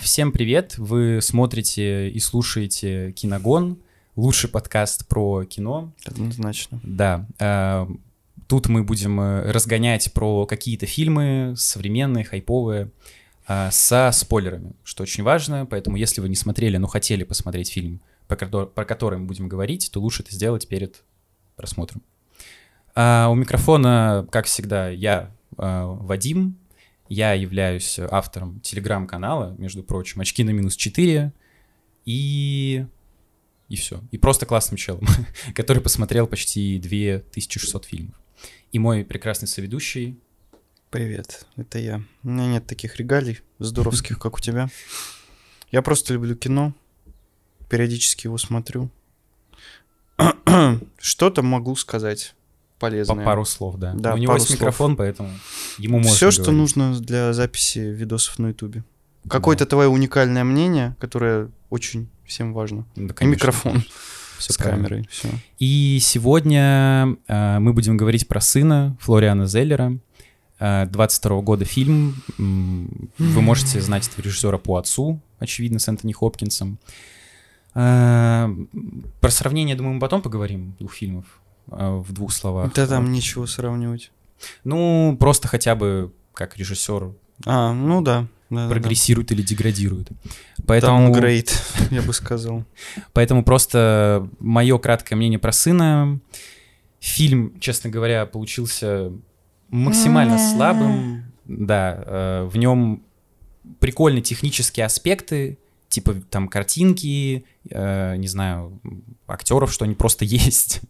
[0.00, 0.76] Всем привет!
[0.76, 3.78] Вы смотрите и слушаете Киногон,
[4.16, 5.92] лучший подкаст про кино.
[6.04, 6.80] Однозначно.
[6.82, 7.26] Да.
[7.38, 7.86] э,
[8.48, 12.90] Тут мы будем э, разгонять про какие-то фильмы современные, хайповые,
[13.46, 15.64] э, со спойлерами, что очень важно.
[15.64, 19.46] Поэтому, если вы не смотрели, но хотели посмотреть фильм, про кото- про который мы будем
[19.48, 21.04] говорить, то лучше это сделать перед
[21.54, 22.02] просмотром.
[22.96, 26.56] У микрофона, как всегда, я, Вадим.
[27.08, 31.32] Я являюсь автором телеграм-канала, между прочим, «Очки на минус 4».
[32.06, 32.86] И...
[33.68, 34.02] И все.
[34.10, 35.06] И просто классным челом,
[35.54, 38.14] который посмотрел почти 2600 фильмов.
[38.72, 40.18] И мой прекрасный соведущий.
[40.90, 42.02] Привет, это я.
[42.22, 44.68] У меня нет таких регалий здоровских, как у тебя.
[45.70, 46.72] Я просто люблю кино,
[47.68, 48.90] периодически его смотрю.
[50.98, 52.34] Что-то могу сказать
[52.78, 53.24] По полезное.
[53.24, 53.92] пару слов, да.
[53.94, 54.58] Да, у него есть слов.
[54.60, 55.30] микрофон, поэтому
[55.78, 58.84] ему можно Все, что нужно для записи видосов на Ютубе.
[59.28, 62.84] Какое-то твое уникальное мнение, которое очень всем важно.
[62.96, 63.84] Да, И конечно, микрофон
[64.38, 64.86] всё с правильно.
[64.88, 65.08] камерой.
[65.10, 65.28] Все.
[65.58, 69.98] И сегодня э, мы будем говорить про сына Флориана Зеллера.
[70.60, 72.16] Э, 22 года фильм.
[72.36, 76.78] Вы можете знать этого режиссера по отцу, очевидно, с Энтони Хопкинсом.
[77.74, 78.48] Э,
[79.20, 82.72] Про сравнение, думаю, мы потом поговорим двух фильмов э, в двух словах.
[82.74, 84.10] Да там нечего сравнивать.
[84.64, 87.12] Ну, просто хотя бы как режиссер
[87.46, 88.26] А, ну да.
[88.50, 88.70] да, да, да.
[88.70, 90.08] прогрессирует или деградирует.
[90.66, 91.12] Поэтому...
[91.12, 91.52] Downgrade,
[91.90, 92.64] я бы сказал.
[93.12, 96.20] Поэтому просто мое краткое мнение про сына.
[97.00, 99.12] Фильм, честно говоря, получился
[99.68, 101.24] максимально слабым.
[101.46, 103.02] Да, э, в нем
[103.78, 105.58] прикольные технические аспекты,
[105.94, 108.80] типа там картинки, э, не знаю,
[109.28, 110.80] актеров, что они просто есть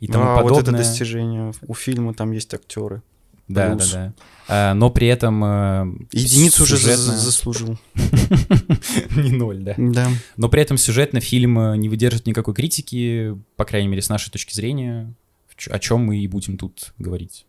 [0.00, 0.78] и тому а, вот это подобное.
[0.80, 1.52] достижение.
[1.66, 3.02] У фильма там есть актеры.
[3.46, 3.92] Да, да, плюс.
[3.92, 4.12] да.
[4.48, 7.78] А, но при этом э, Единицу уже сюжетно- заслужил.
[9.16, 9.74] не ноль, да.
[9.76, 10.08] Да.
[10.36, 14.30] Но при этом сюжетно фильм э, не выдержит никакой критики, по крайней мере, с нашей
[14.30, 15.14] точки зрения,
[15.70, 17.46] о чем мы и будем тут говорить.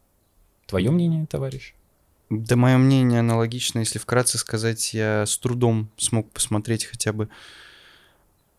[0.68, 1.74] Твое мнение, товарищ?
[2.30, 3.80] Да, мое мнение аналогично.
[3.80, 7.30] Если вкратце сказать, я с трудом смог посмотреть хотя бы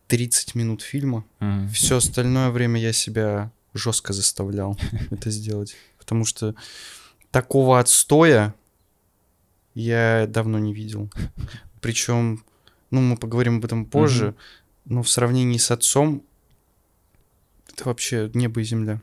[0.09, 1.25] 30 минут фильма.
[1.39, 1.69] Мгм.
[1.69, 4.77] Все остальное время я себя жестко заставлял
[5.11, 5.77] это сделать.
[5.99, 6.55] Потому что
[7.31, 8.55] такого отстоя
[9.75, 11.09] я давно не видел.
[11.81, 12.45] Причем,
[12.91, 14.35] ну, мы поговорим об этом позже,
[14.85, 16.25] но в сравнении с отцом
[17.73, 19.01] это вообще небо и земля.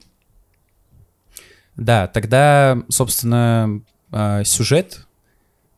[1.78, 5.06] Да, тогда, собственно, э, сюжет.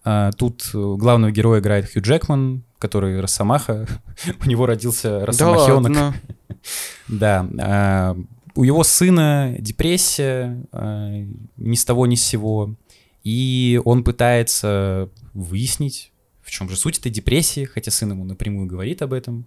[0.05, 3.87] Э, Тут главного героя играет Хью Джекман, который Росомаха.
[4.45, 5.83] У него родился Росомахенок.
[5.95, 6.13] ладно.
[7.07, 7.47] Да.
[7.59, 8.17] а,
[8.55, 11.09] У его сына депрессия а,
[11.57, 12.75] ни с того ни с сего.
[13.23, 16.11] И он пытается выяснить,
[16.41, 19.45] в чем же суть этой депрессии, хотя сын ему напрямую говорит об этом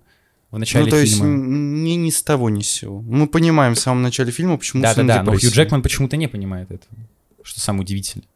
[0.50, 1.28] в начале ну, то есть фильма.
[1.28, 3.00] н- не ни с того, ни с сего.
[3.02, 5.50] Мы понимаем в самом начале фильма, почему сын Да-да-да, но Хью.
[5.50, 6.94] Джекман почему-то не понимает этого,
[7.42, 8.26] что самое удивительное.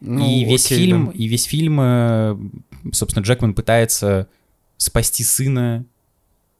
[0.00, 1.12] Ну, и весь окей, фильм, да.
[1.12, 2.36] и весь фильм, э,
[2.92, 4.28] собственно, Джекман пытается
[4.76, 5.84] спасти сына,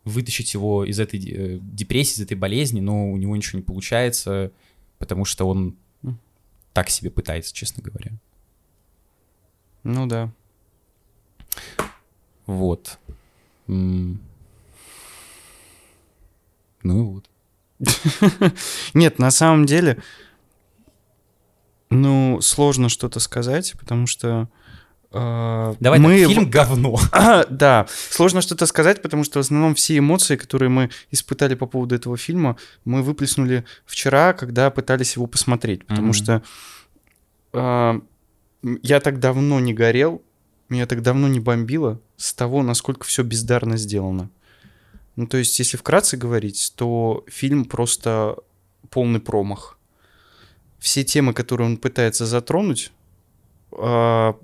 [0.05, 4.53] вытащить его из этой э, депрессии, из этой болезни, но у него ничего не получается,
[4.99, 5.77] потому что он
[6.73, 8.13] так себе пытается, честно говоря.
[9.83, 10.31] Ну да.
[12.47, 12.99] Вот.
[13.67, 14.19] Ну
[16.83, 17.29] и вот.
[18.95, 20.03] Нет, на самом деле,
[21.91, 24.49] ну, сложно что-то сказать, потому что...
[25.13, 26.99] э, Давай мы так, фильм говно.
[27.51, 31.95] да, сложно что-то сказать, потому что в основном все эмоции, которые мы испытали по поводу
[31.95, 36.13] этого фильма, мы выплеснули вчера, когда пытались его посмотреть, потому Мгм.
[36.15, 36.43] что
[37.53, 38.01] э,
[38.83, 40.23] я так давно не горел,
[40.69, 44.31] меня так давно не бомбило с того, насколько все бездарно сделано.
[45.15, 48.37] Ну, то есть, если вкратце говорить, то фильм просто
[48.91, 49.76] полный промах.
[50.79, 52.93] Все темы, которые он пытается затронуть,
[53.73, 54.37] а,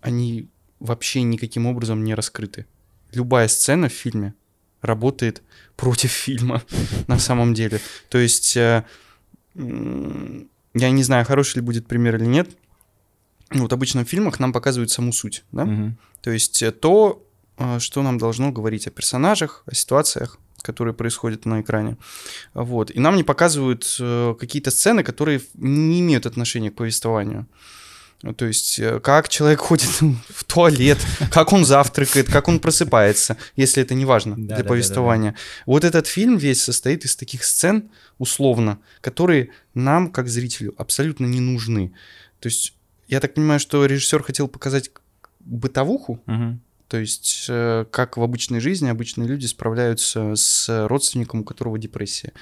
[0.00, 0.48] они
[0.80, 2.66] вообще никаким образом не раскрыты.
[3.12, 4.34] Любая сцена в фильме
[4.80, 5.42] работает
[5.76, 6.62] против фильма
[7.06, 7.80] на самом деле.
[8.08, 8.84] То есть, э,
[9.54, 12.50] я не знаю, хороший ли будет пример или нет.
[13.50, 15.64] Вот обычно в фильмах нам показывают саму суть, да?
[15.64, 15.98] Мгм.
[16.22, 17.26] То есть э, то,
[17.58, 21.96] э, что нам должно говорить о персонажах, о ситуациях, которые происходят на экране.
[22.54, 22.90] Вот.
[22.90, 27.46] И нам не показывают э, какие-то сцены, которые не имеют отношения к повествованию.
[28.22, 29.88] Ну, То есть, э, как человек ходит
[30.28, 30.98] в туалет,
[31.30, 35.34] как он завтракает, как он просыпается, если это не важно Да, для да, да, повествования.
[35.66, 41.40] Вот этот фильм весь состоит из таких сцен, условно, которые нам, как зрителю, абсолютно не
[41.40, 41.92] нужны.
[42.40, 42.74] То есть,
[43.08, 44.90] я так понимаю, что режиссер хотел показать
[45.40, 46.60] бытовуху, Мгм.
[46.90, 52.32] То есть, э, как в обычной жизни обычные люди справляются с родственником, у которого депрессия.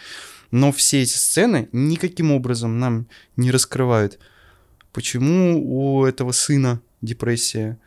[0.50, 4.18] Но все эти сцены никаким образом нам не раскрывают,
[4.94, 7.78] почему у этого сына депрессия,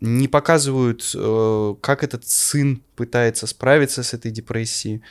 [0.00, 5.02] не показывают, э, как этот сын пытается справиться с этой депрессией,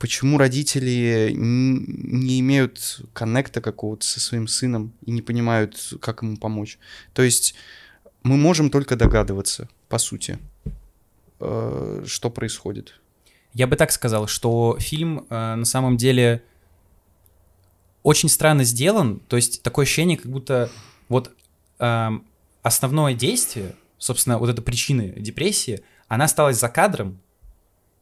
[0.00, 6.80] почему родители не имеют коннекта какого-то со своим сыном и не понимают, как ему помочь.
[7.12, 7.54] То есть
[8.24, 10.38] мы можем только догадываться, по сути,
[11.40, 13.00] э, что происходит.
[13.54, 16.42] Я бы так сказал, что фильм э, на самом деле
[18.02, 19.20] очень странно сделан.
[19.20, 20.70] То есть такое ощущение, как будто
[21.08, 21.32] вот
[21.78, 22.10] э,
[22.62, 27.20] основное действие, собственно, вот эта причина депрессии, она осталась за кадром,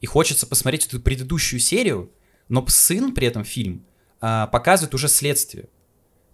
[0.00, 2.10] и хочется посмотреть эту предыдущую серию,
[2.48, 3.84] но сын при этом фильм
[4.20, 5.68] э, показывает уже следствие.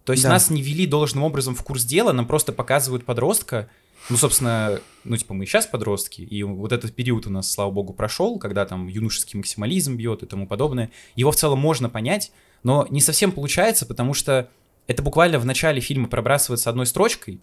[0.04, 0.30] То есть да.
[0.30, 3.70] нас не вели должным образом в курс дела, нам просто показывают подростка,
[4.10, 7.92] ну, собственно, ну, типа, мы сейчас подростки, и вот этот период у нас, слава богу,
[7.92, 10.90] прошел, когда там юношеский максимализм бьет и тому подобное.
[11.14, 12.32] Его в целом можно понять,
[12.62, 14.50] но не совсем получается, потому что
[14.86, 17.40] это буквально в начале фильма пробрасывается одной строчкой.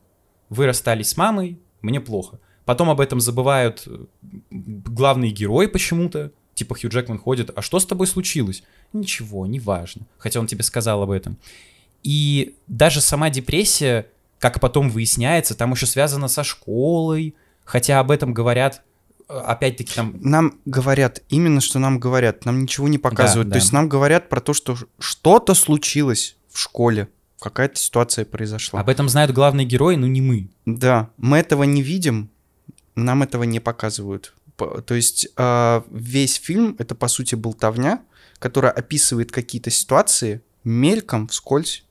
[0.50, 2.40] Вы расстались с мамой, мне плохо.
[2.66, 4.06] Потом об этом забывают э,
[4.52, 6.32] главные герои почему-то.
[6.54, 8.64] Типа Хью Джекман ходит, а что с тобой случилось?
[8.92, 10.06] Ничего, неважно.
[10.18, 11.38] Хотя он тебе сказал об этом.
[12.04, 14.08] И даже сама депрессия
[14.40, 18.82] как потом выясняется, там еще связано со школой, хотя об этом говорят
[19.28, 20.16] э, опять-таки там...
[20.22, 23.50] Нам говорят, именно что нам говорят, нам ничего не показывают.
[23.50, 23.64] Да, То да.
[23.64, 27.10] есть нам говорят про то, что что-то случилось в школе,
[27.40, 28.80] какая-то ситуация произошла.
[28.80, 30.50] Об этом знают главные герои, но не мы.
[30.66, 32.30] Да, мы этого не видим,
[32.96, 34.34] нам этого не показывают.
[34.86, 38.02] То есть э, весь фильм это по сути болтовня,
[38.40, 41.86] которая описывает какие-то ситуации мельком, вскользь,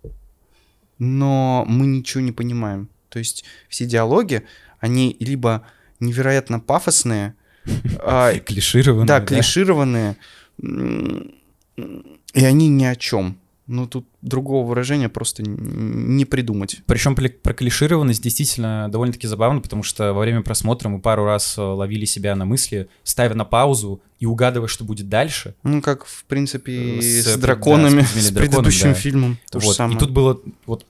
[0.99, 2.89] но мы ничего не понимаем.
[3.09, 4.45] То есть все диалоги,
[4.81, 5.67] они либо
[6.01, 7.35] невероятно пафосные,
[8.01, 9.07] а, клишированные.
[9.07, 10.17] Да, клишированные,
[10.59, 13.39] и они ни о чем.
[13.69, 16.81] Ну, тут другого выражения просто не придумать.
[16.87, 21.61] Причем про клишированность действительно довольно-таки забавно, потому что во время просмотра мы пару раз э,
[21.61, 25.55] ловили себя на мысли, ставя на паузу и угадывая, что будет дальше.
[25.65, 28.95] Ну, как, в принципе, с, с драконами, да, с, с предыдущим да.
[28.95, 29.39] фильмом.
[29.51, 29.69] То вот.
[29.69, 29.97] же самое.
[29.97, 30.87] И тут было вот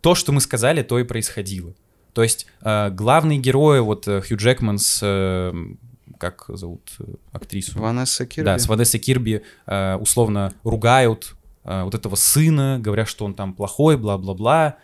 [0.00, 1.72] то, что мы сказали, то и происходило.
[2.14, 4.98] То есть э, главные герои, вот э, Хью Джекман с...
[5.02, 5.54] Э,
[6.18, 7.78] как зовут э, актрису?
[7.78, 8.44] Ванесса Кирби.
[8.44, 11.36] Да, с Ванессой Кирби э, условно ругают
[11.68, 14.78] э, вот этого сына, говоря, что он там плохой, бла-бла-бла.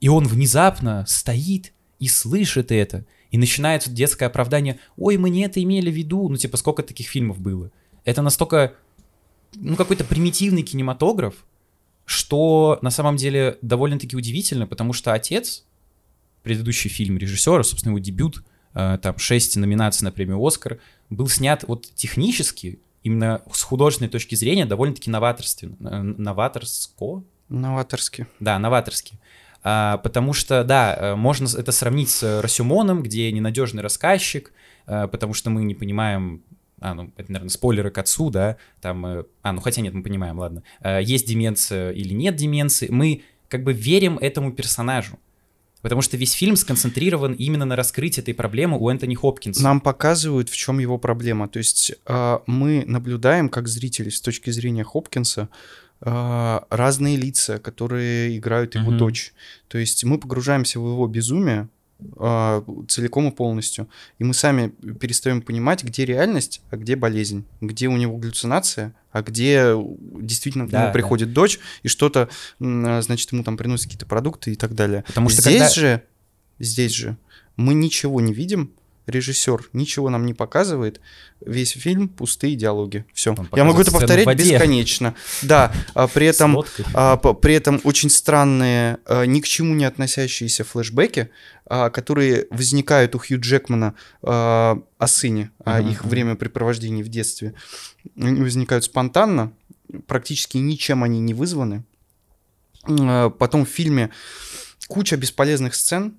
[0.00, 3.06] И он внезапно стоит и слышит это.
[3.30, 4.80] И начинается детское оправдание.
[4.96, 6.28] Ой, мы не это имели в виду.
[6.28, 7.70] Ну, типа, сколько таких фильмов было?
[8.04, 8.74] Это настолько,
[9.54, 11.34] ну, какой-то примитивный кинематограф,
[12.04, 15.66] что на самом деле довольно-таки удивительно, потому что отец,
[16.42, 18.42] предыдущий фильм режиссера, собственно, его дебют,
[18.74, 20.78] э, там, шесть номинаций на премию «Оскар»,
[21.10, 25.76] был снят вот технически, именно с художественной точки зрения, довольно-таки новаторственно.
[25.80, 27.22] Э, новаторско?
[27.48, 28.26] Новаторски.
[28.40, 29.18] Да, новаторски.
[29.62, 34.52] А, потому что, да, э, можно это сравнить с Расюмоном, где ненадежный рассказчик,
[34.86, 36.42] потому что мы не понимаем
[36.80, 40.38] а, ну, это, наверное, спойлеры к отцу, да, там, а, ну, хотя нет, мы понимаем,
[40.38, 40.62] ладно,
[41.02, 45.18] есть деменция или нет деменции, мы как бы верим этому персонажу,
[45.88, 49.62] потому что весь фильм сконцентрирован именно на раскрытии этой проблемы у Энтони Хопкинса.
[49.62, 54.50] Нам показывают, в чем его проблема, то есть э, мы наблюдаем, как зрители с точки
[54.50, 55.48] зрения Хопкинса,
[56.00, 58.98] разные лица, которые играют его mm-hmm.
[58.98, 59.32] дочь.
[59.66, 61.68] То есть мы погружаемся в его безумие, а,
[62.88, 63.88] целиком и полностью.
[64.18, 64.68] И мы сами
[65.00, 69.74] перестаем понимать, где реальность, а где болезнь, где у него галлюцинация, а где
[70.20, 71.34] действительно да, к нему приходит да.
[71.34, 72.28] дочь и что-то,
[72.60, 75.04] а, значит, ему там приносят какие-то продукты и так далее.
[75.08, 75.74] Потому что здесь когда...
[75.74, 76.02] же,
[76.60, 77.16] здесь же
[77.56, 78.72] мы ничего не видим,
[79.08, 81.00] режиссер ничего нам не показывает,
[81.40, 83.04] весь фильм пустые диалоги.
[83.12, 83.34] Все.
[83.54, 85.14] Я могу это повторять бесконечно.
[85.42, 86.62] Да, а при этом,
[86.94, 91.30] а, при этом очень странные, а, ни к чему не относящиеся флешбеки,
[91.66, 95.90] а, которые возникают у Хью Джекмана а, о сыне, о uh-huh.
[95.90, 97.54] их времяпрепровождении в детстве,
[98.16, 99.52] они возникают спонтанно,
[100.06, 101.84] практически ничем они не вызваны.
[102.84, 104.10] А, потом в фильме
[104.88, 106.14] куча бесполезных сцен,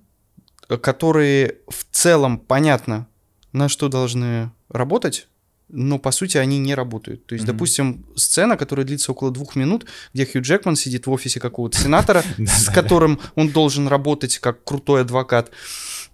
[0.77, 3.07] которые в целом понятно,
[3.51, 5.27] на что должны работать,
[5.69, 7.25] но по сути они не работают.
[7.27, 7.51] То есть, mm-hmm.
[7.51, 12.23] допустим, сцена, которая длится около двух минут, где Хью Джекман сидит в офисе какого-то сенатора,
[12.37, 15.51] с которым он должен работать как крутой адвокат.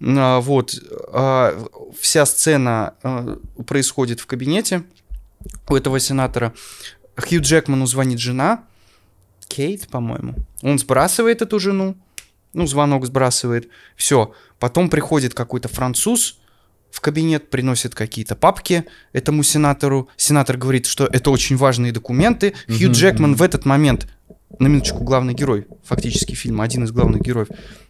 [0.01, 0.75] А, вот.
[1.13, 1.67] А,
[1.99, 4.83] вся сцена а, происходит в кабинете
[5.69, 6.53] у этого сенатора.
[7.15, 8.65] Хью Джекману звонит жена,
[9.47, 10.35] Кейт, по-моему.
[10.63, 11.95] Он сбрасывает эту жену,
[12.55, 14.33] ну, звонок сбрасывает, все.
[14.59, 16.39] Потом приходит какой-то француз,
[16.89, 20.07] в кабинет, приносит какие-то папки этому сенатору.
[20.15, 22.53] Сенатор говорит, что это очень важные документы.
[22.67, 24.07] Хью Джекман в этот момент
[24.59, 27.47] на минуточку, главный герой, фактически фильма, один из главных героев.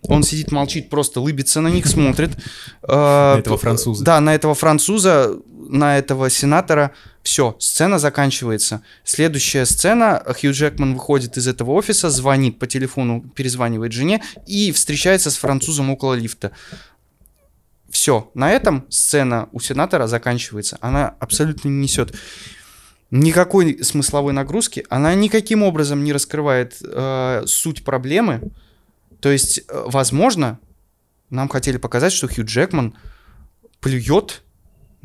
[0.08, 2.32] Он сидит, молчит, просто лыбится на них, смотрит.
[2.88, 4.04] На этого француза.
[4.04, 5.38] Да, на этого француза,
[5.70, 6.92] на этого сенатора.
[7.26, 8.84] Все, сцена заканчивается.
[9.04, 15.32] Следующая сцена, Хью Джекман выходит из этого офиса, звонит по телефону, перезванивает жене и встречается
[15.32, 16.52] с французом около лифта.
[17.90, 20.78] Все, на этом сцена у сенатора заканчивается.
[20.82, 22.14] Она абсолютно не несет
[23.10, 28.52] никакой смысловой нагрузки, она никаким образом не раскрывает э, суть проблемы.
[29.20, 30.60] То есть, э, возможно,
[31.32, 32.96] нам хотели показать, что Хью Джекман
[33.80, 34.44] плюет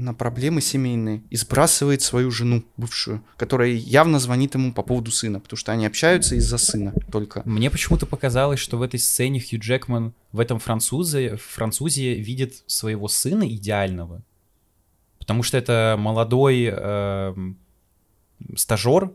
[0.01, 5.41] на проблемы семейные и сбрасывает свою жену бывшую, которая явно звонит ему по поводу сына,
[5.41, 7.43] потому что они общаются из-за сына только.
[7.45, 13.09] Мне почему-то показалось, что в этой сцене Хью Джекман в этом французе, французе видит своего
[13.09, 14.23] сына идеального.
[15.19, 17.35] Потому что это молодой э,
[18.57, 19.13] стажер,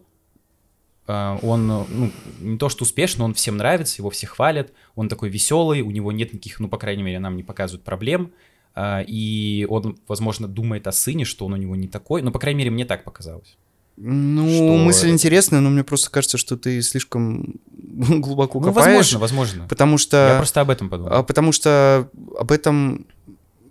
[1.08, 5.82] он, ну, не то что успешный, он всем нравится, его все хвалят, он такой веселый,
[5.82, 8.32] у него нет никаких, ну, по крайней мере, нам не показывают проблем,
[8.78, 12.60] и он, возможно, думает о сыне, что он у него не такой, но, по крайней
[12.60, 13.58] мере, мне так показалось.
[13.98, 19.14] Ну, Что- мысль интересная, но мне просто кажется, что ты слишком глубоко Ну, копаешь.
[19.14, 19.68] возможно, возможно.
[19.70, 20.32] Потому что...
[20.34, 21.14] Я просто об этом подумал.
[21.14, 23.06] А, Потому что об этом,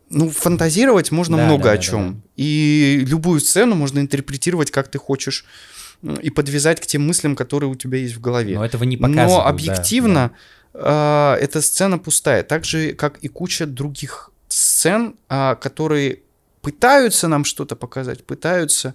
[0.08, 2.14] ну, фантазировать можно Да, много да, о да, чем.
[2.14, 2.20] да.
[2.36, 5.44] И любую сцену можно интерпретировать, как ты хочешь,
[6.22, 8.54] и подвязать к тем мыслям, которые у тебя есть в голове.
[8.56, 9.28] Но этого не показывают.
[9.30, 10.30] Но да, объективно
[10.72, 12.42] а, эта сцена пустая.
[12.44, 16.20] Так же, как и куча других сцен, а, которые
[16.62, 18.94] пытаются нам что-то показать, пытаются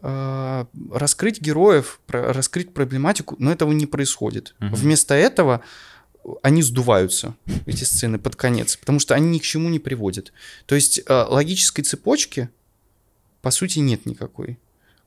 [0.00, 4.54] а, раскрыть героев, раскрыть проблематику, но этого не происходит.
[4.58, 4.74] Мгм.
[4.74, 5.60] Вместо этого
[6.42, 7.34] они сдуваются,
[7.66, 10.32] эти сцены, под конец, потому что они ни к чему не приводят.
[10.66, 12.48] То есть а, логической цепочки,
[13.42, 14.58] по сути, нет никакой.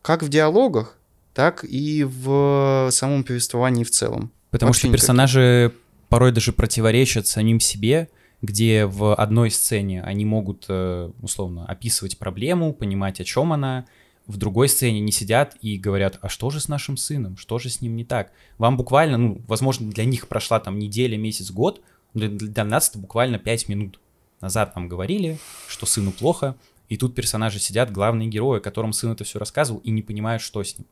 [0.02, 0.96] Как в диалогах,
[1.34, 4.32] так и в самом повествовании в целом.
[4.52, 5.02] Потому Вообще что никаких.
[5.02, 5.74] персонажи
[6.10, 8.10] порой даже противоречат самим себе,
[8.42, 13.86] где в одной сцене они могут, э, условно, описывать проблему, понимать, о чем она,
[14.28, 17.70] в другой сцене не сидят и говорят, а что же с нашим сыном, что же
[17.70, 18.32] с ним не так?
[18.58, 21.82] Вам буквально, ну, возможно, для них прошла там неделя, месяц, год,
[22.14, 24.00] для, нас это буквально пять минут
[24.42, 26.56] назад нам говорили, что сыну плохо,
[26.90, 30.64] и тут персонажи сидят, главные герои, которым сын это все рассказывал, и не понимают, что
[30.64, 30.88] с ним.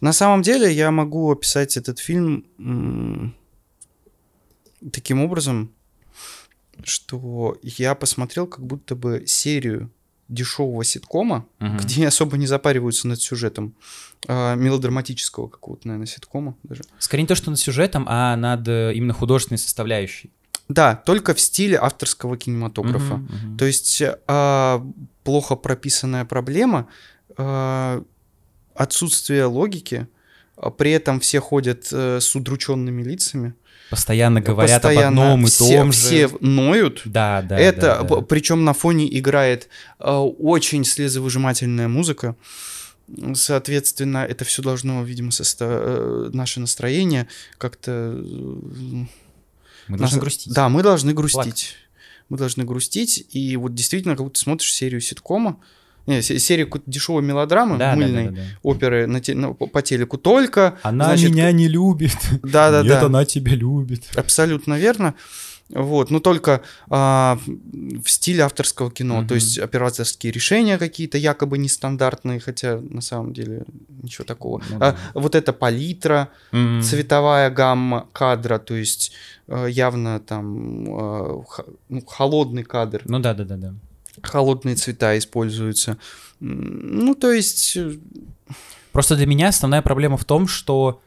[0.00, 3.34] На самом деле я могу описать этот фильм
[4.92, 5.72] таким образом,
[6.82, 9.90] что я посмотрел как будто бы серию
[10.28, 11.76] дешевого ситкома, Мгм.
[11.78, 13.74] где особо не запариваются над сюжетом,
[14.26, 16.82] а, мелодраматического какого-то, наверное, ситкома даже.
[16.98, 20.30] Скорее не то, что над сюжетом, а над э, именно художественной составляющей.
[20.68, 23.16] Да, только в стиле авторского кинематографа.
[23.16, 23.56] Мгм, мгм.
[23.58, 24.82] То есть а,
[25.24, 26.88] плохо прописанная проблема,
[27.36, 28.02] а,
[28.74, 30.08] отсутствие логики,
[30.56, 33.54] а при этом все ходят э, с удрученными лицами.
[33.90, 35.98] Постоянно говорят Постоянно об одном и все, том же.
[35.98, 37.02] все ноют.
[37.04, 37.58] Да, да.
[37.58, 38.20] Это, да, да.
[38.22, 39.68] причем на фоне играет
[40.00, 42.34] э, очень слезовыжимательная музыка.
[43.34, 47.90] Соответственно, это все должно, видимо, состо- э, наше настроение как-то...
[48.14, 49.04] э,
[49.88, 50.52] Мы должны нас- грустить.
[50.54, 51.34] Да, мы должны грустить.
[51.34, 51.76] Плакать.
[52.30, 53.26] Мы должны грустить.
[53.30, 55.60] И вот действительно, как будто смотришь серию ситкома,
[56.06, 58.42] не, се- серию какой-то дешевой мелодрамы, да, да, мыльной, да, да, да.
[58.62, 60.78] оперы на те- на- по по телеку только.
[60.82, 62.16] Она значит, меня не любит.
[62.42, 62.82] Да-да-да.
[62.94, 64.04] Нет, она тебя любит.
[64.16, 65.14] Абсолютно верно.
[65.70, 67.38] Вот, но только а,
[68.04, 69.28] в стиле авторского кино, Мгм.
[69.28, 73.64] то есть операторские решения какие-то якобы нестандартные, хотя на самом деле
[74.02, 74.62] ничего такого.
[74.68, 74.96] Ну А, да.
[75.14, 76.82] вот эта палитра, М.
[76.82, 79.12] цветовая гамма кадра, то есть
[79.48, 81.42] э, явно там э,
[81.88, 83.74] ну, холодный кадр, Ну да, да, да, да.
[84.22, 85.98] Холодные цвета используются.
[86.40, 87.92] Ну, то есть, э,
[88.92, 91.00] Просто для меня основная проблема в том, что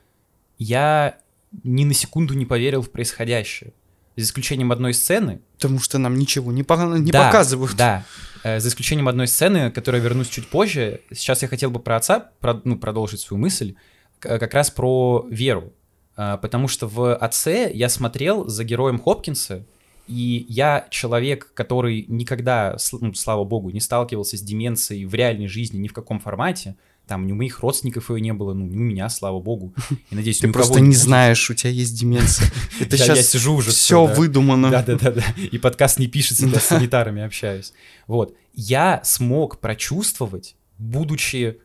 [0.58, 1.18] я
[1.64, 3.72] ни на секунду не поверил в происходящее.
[4.18, 5.40] За исключением одной сцены.
[5.60, 7.76] потому что нам ничего не, по- не Да, показывают.
[7.78, 8.04] Да.
[8.44, 11.02] Э, За исключением одной сцены, к которой я вернусь чуть позже.
[11.12, 13.76] Сейчас я хотел бы про отца про- ну, продолжить свою мысль.
[14.20, 15.72] Как раз про веру.
[16.16, 19.66] А, Потому что в отце я смотрел за героем Хопкинса,
[20.08, 25.78] и я человек, который никогда, ну, слава богу, не сталкивался с деменцией в реальной жизни
[25.78, 26.76] ни в каком формате.
[27.08, 29.74] Там ни у моих родственников ее не было, ну, ни у меня, слава богу.
[30.10, 32.52] И надеюсь, Ты просто не знаешь, у тебя есть деменция.
[32.82, 34.70] Это Я- я сейчас сижу уже все выдумано.
[34.70, 35.24] Да, да, да, да.
[35.40, 37.72] И подкаст не пишется, я с санитарами общаюсь.
[38.08, 38.36] Вот.
[38.54, 41.60] Я смог прочувствовать, будучи,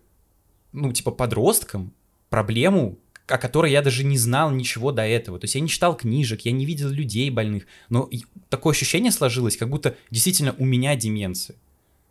[0.73, 1.93] ну, типа, подростком,
[2.31, 5.39] проблему, о которой я даже не знал ничего до этого.
[5.39, 8.11] То есть я не читал книжек, я не видел людей больных, но
[8.49, 11.57] такое ощущение сложилось, как будто действительно у меня деменция.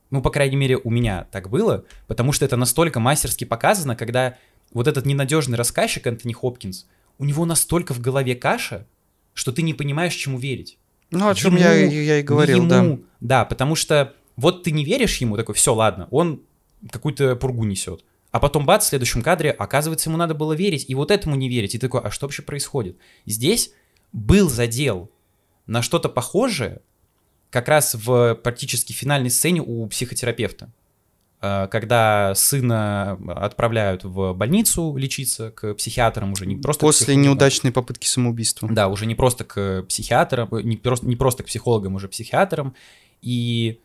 [0.10, 4.38] Ну, по крайней мере, у меня так было, потому что это настолько мастерски показано, когда
[4.74, 6.86] вот этот ненадежный рассказчик Антони Хопкинс,
[7.18, 8.88] у него настолько в голове каша,
[9.34, 10.78] что ты не понимаешь, чему верить.
[11.12, 12.98] Ну, о чем я, я и говорил, ему, да.
[13.20, 16.42] Да, потому что вот ты не веришь ему, такой, все, ладно, он
[16.90, 18.04] какую-то пургу несет.
[18.32, 21.50] А потом, бац, в следующем кадре, оказывается, ему надо было верить, и вот этому не
[21.50, 21.76] верить.
[21.76, 22.98] И ты такой, а что вообще происходит?
[23.26, 23.74] Здесь
[24.14, 25.12] был задел
[25.68, 26.82] на что-то похожее
[27.50, 30.72] как раз в практически финальной сцене у психотерапевта.
[31.42, 38.08] Э, когда сына отправляют в больницу лечиться к психиатрам уже не просто после неудачной попытки
[38.08, 38.70] самоубийства.
[38.72, 42.76] Да, уже не просто к психиатрам, не просто не просто к психологам, уже психиатрам.
[43.22, 43.82] И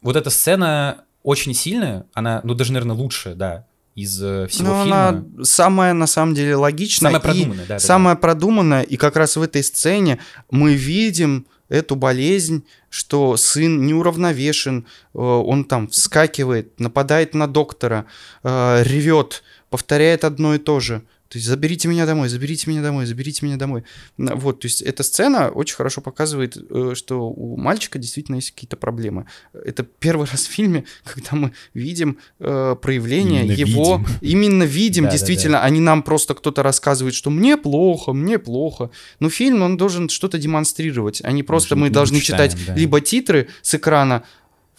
[0.00, 3.66] вот эта сцена очень сильная, она, ну даже наверное лучшая, да,
[3.96, 5.08] из э, всего Но фильма.
[5.08, 9.16] она самая на самом деле логичная, самая продуманная, и да, да, самая продуманная, и как
[9.16, 16.78] раз в этой сцене мы видим эту болезнь, что сын неуравновешен, э, он там вскакивает,
[16.78, 18.04] нападает на доктора,
[18.44, 21.02] э, ревет, повторяет одно и то же.
[21.28, 23.84] То есть заберите меня домой, заберите меня домой, заберите меня домой.
[24.16, 28.76] Вот, то есть эта сцена очень хорошо показывает, э, что у мальчика действительно есть какие-то
[28.76, 29.26] проблемы.
[29.52, 34.18] Это первый раз в фильме, когда мы видим э, проявление Именно его, видим.
[34.20, 38.38] именно видим, Да, да, действительно, а не нам просто кто-то рассказывает, что мне плохо, мне
[38.38, 38.90] плохо.
[39.20, 42.74] Но фильм, он должен что-то демонстрировать, а не просто мы не должны читаем, читать да.
[42.74, 44.22] либо титры с экрана,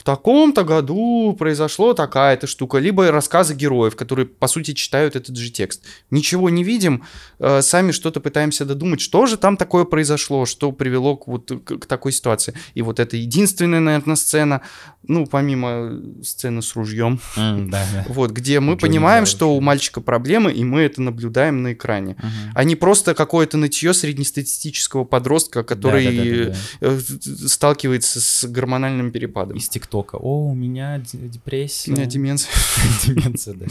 [0.08, 5.84] таком-то году произошло такая-то штука, либо рассказы героев, которые, по сути, читают этот же текст.
[6.12, 7.04] Ничего не видим,
[7.40, 11.86] э, сами что-то пытаемся додумать, что же там такое произошло, что привело к, вот, к,
[11.88, 12.54] такой ситуации.
[12.74, 14.62] И вот это единственная, наверное, сцена,
[15.06, 18.06] ну, помимо сцены с ружьем, М, да, да.
[18.14, 22.16] вот, где мы Джонни понимаем, что у мальчика проблемы, и мы это наблюдаем на экране.
[22.18, 22.52] Мгм.
[22.56, 26.56] А не просто какое-то нытье среднестатистического подростка, который Да-да-да-да-да.
[26.80, 29.58] э, сталкивается с гормональным перепадом.
[29.58, 29.97] Из ТикТока.
[30.04, 31.92] О, у меня депрессия.
[31.92, 32.52] У меня деменция.
[33.06, 33.66] Деменция, да.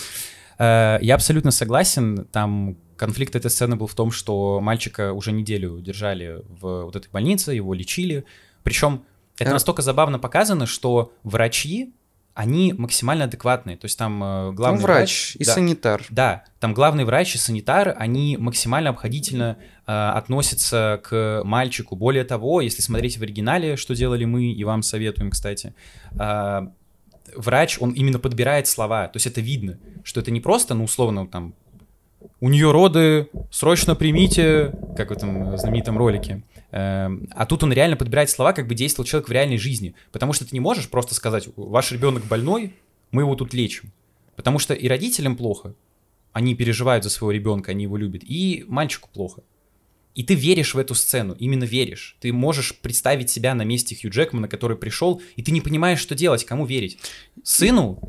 [0.59, 2.27] Э, Я абсолютно согласен.
[2.33, 7.11] Там конфликт этой сцены был в том, что мальчика уже неделю держали в вот этой
[7.11, 8.25] больнице, его лечили.
[8.63, 9.03] Причем
[9.39, 9.53] это Э.
[9.53, 11.93] настолько забавно показано, что врачи,
[12.37, 13.79] они максимально адекватные.
[13.79, 16.05] То есть там э, главный Ну, врач и да, санитар.
[16.11, 21.97] Да, там главный врач и санитар, они максимально обходительно э, относятся к мальчику.
[21.97, 25.75] Более того, если смотреть в оригинале, что делали мы, и вам советуем, кстати,
[26.13, 26.61] э,
[27.35, 29.09] врач, он именно подбирает слова.
[29.09, 31.55] То есть это видно, что это не просто, ну, условно, там,
[32.41, 36.43] у нее роды, срочно примите, как в этом знаменитом ролике.
[36.77, 39.95] Эм, А тут он реально подбирает слова, как бы действовал человек в реальной жизни.
[40.13, 42.75] Потому что ты не можешь просто сказать, ваш ребенок больной,
[43.13, 43.93] мы его тут лечим.
[44.37, 45.75] Потому что и родителям плохо,
[46.33, 49.43] они переживают за своего ребенка, они его любят, и мальчику плохо.
[50.15, 52.17] И ты веришь в эту сцену, именно веришь.
[52.21, 56.15] Ты можешь представить себя на месте Хью Джекмана, который пришел, и ты не понимаешь, что
[56.15, 56.99] делать, кому верить.
[57.43, 58.01] Сыну,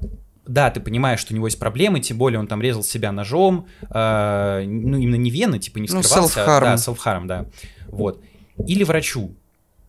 [0.46, 3.68] да, ты понимаешь, что у него есть проблемы, тем более он там резал себя ножом,
[3.90, 6.40] э, ну, именно не вены, типа не Ну, вскрывался.
[6.42, 6.62] self-harm.
[6.62, 7.46] да, self-harm, да.
[7.88, 8.22] Вот.
[8.66, 9.36] Или врачу,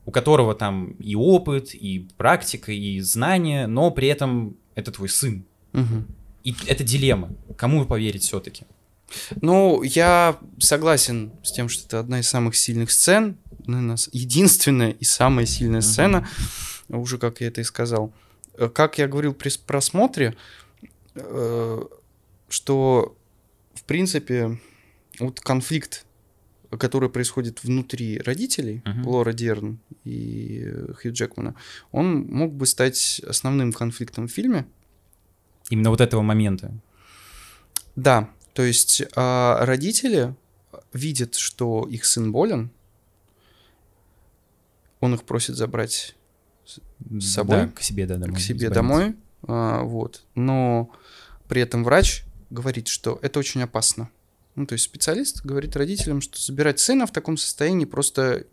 [0.05, 5.45] у которого там и опыт, и практика, и знания, но при этом это твой сын.
[5.73, 6.07] Мгм.
[6.45, 7.31] И это дилемма.
[7.57, 8.65] Кому поверить все-таки?
[9.41, 15.05] Ну, я согласен с тем, что это одна из самых сильных сцен, с- единственная и
[15.05, 15.89] самая сильная Мгм.
[15.89, 16.29] сцена,
[16.89, 18.13] уже как я это и сказал.
[18.55, 20.37] Э, Как я говорил при просмотре,
[21.15, 21.83] э,
[22.49, 23.17] что,
[23.75, 24.59] в принципе,
[25.21, 26.05] вот конфликт,
[26.77, 29.07] который происходит внутри родителей, Мгм.
[29.07, 31.55] Лора Дерн и э, Хью Джекмана,
[31.93, 34.67] он мог бы стать основным конфликтом в фильме,
[35.71, 36.73] Именно вот этого момента.
[37.95, 40.35] Да, то есть а, родители
[40.93, 42.71] видят, что их сын болен,
[45.01, 46.17] он их просит забрать
[46.65, 46.81] с
[47.21, 47.67] собой?
[47.67, 48.37] Да, к себе, да, домой.
[48.37, 50.91] к себе домой, а, вот, но
[51.49, 54.11] при этом врач говорит, что это очень опасно.
[54.59, 58.45] Ну, то есть специалист говорит родителям, что забирать сына в таком состоянии просто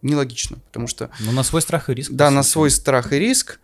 [0.00, 1.10] нелогично, потому что.
[1.20, 2.12] Ну, на свой страх и риск.
[2.12, 3.60] да, на свой страх и риск.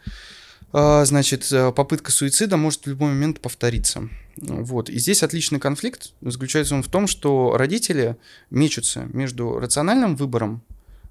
[0.75, 4.11] А, Значит, э, попытка суицида может в любой момент повториться.
[4.37, 4.91] Вот.
[4.91, 6.13] И здесь отличный конфликт.
[6.21, 8.19] Заключается он в том, что родители
[8.51, 10.63] мечутся между рациональным выбором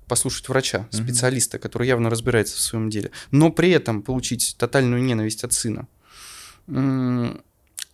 [0.07, 5.43] послушать врача, специалиста, который явно разбирается в своем деле, но при этом получить тотальную ненависть
[5.43, 5.87] от сына.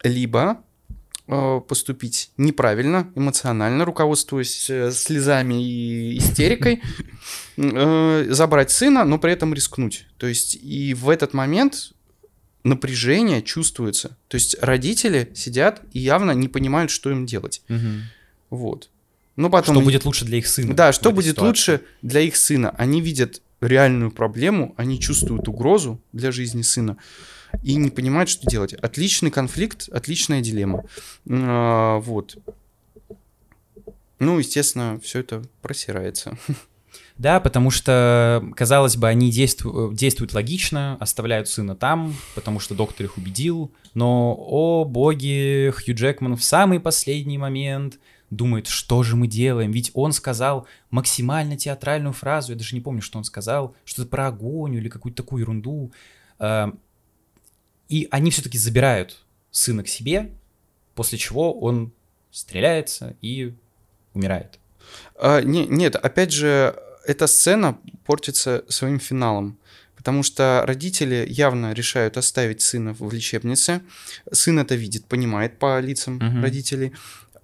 [0.03, 0.61] Либо
[1.27, 6.81] поступить неправильно, эмоционально, руководствуясь э, слезами и истерикой,
[7.57, 10.05] э, забрать сына, но при этом рискнуть.
[10.17, 11.91] То есть и в этот момент
[12.63, 14.17] напряжение чувствуется.
[14.29, 17.61] То есть родители сидят и явно не понимают, что им делать.
[18.49, 18.89] Вот.
[19.35, 19.75] Ну, потом...
[19.75, 20.73] Что будет лучше для их сына?
[20.73, 21.47] Да, что будет ситуации?
[21.47, 22.69] лучше для их сына.
[22.77, 26.97] Они видят реальную проблему, они чувствуют угрозу для жизни сына
[27.63, 28.73] и не понимают, что делать.
[28.73, 30.83] Отличный конфликт, отличная дилемма.
[31.29, 32.38] А, вот.
[34.19, 36.38] Ну, естественно, все это просирается.
[37.17, 43.07] Да, потому что, казалось бы, они действу- действуют логично, оставляют сына там, потому что доктор
[43.07, 47.97] их убедил, но, о боги, Хью Джекман в самый последний момент
[48.29, 53.01] думает, что же мы делаем, ведь он сказал максимально театральную фразу, я даже не помню,
[53.01, 55.91] что он сказал, что-то про огонь или какую-то такую ерунду.
[57.89, 59.17] И они все-таки забирают
[59.52, 60.32] сына к себе,
[60.95, 61.91] после чего он
[62.32, 63.54] стреляется и
[64.13, 64.60] умирает.
[65.19, 69.58] А, не, нет, опять же, эта сцена портится своим финалом.
[69.95, 73.82] Потому что родители явно решают оставить сына в лечебнице.
[74.32, 76.41] Сын это видит, понимает по лицам угу.
[76.41, 76.93] родителей.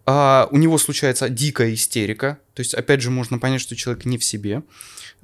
[0.05, 2.39] А у него случается дикая истерика.
[2.53, 4.63] То есть, опять же, можно понять, что человек не в себе.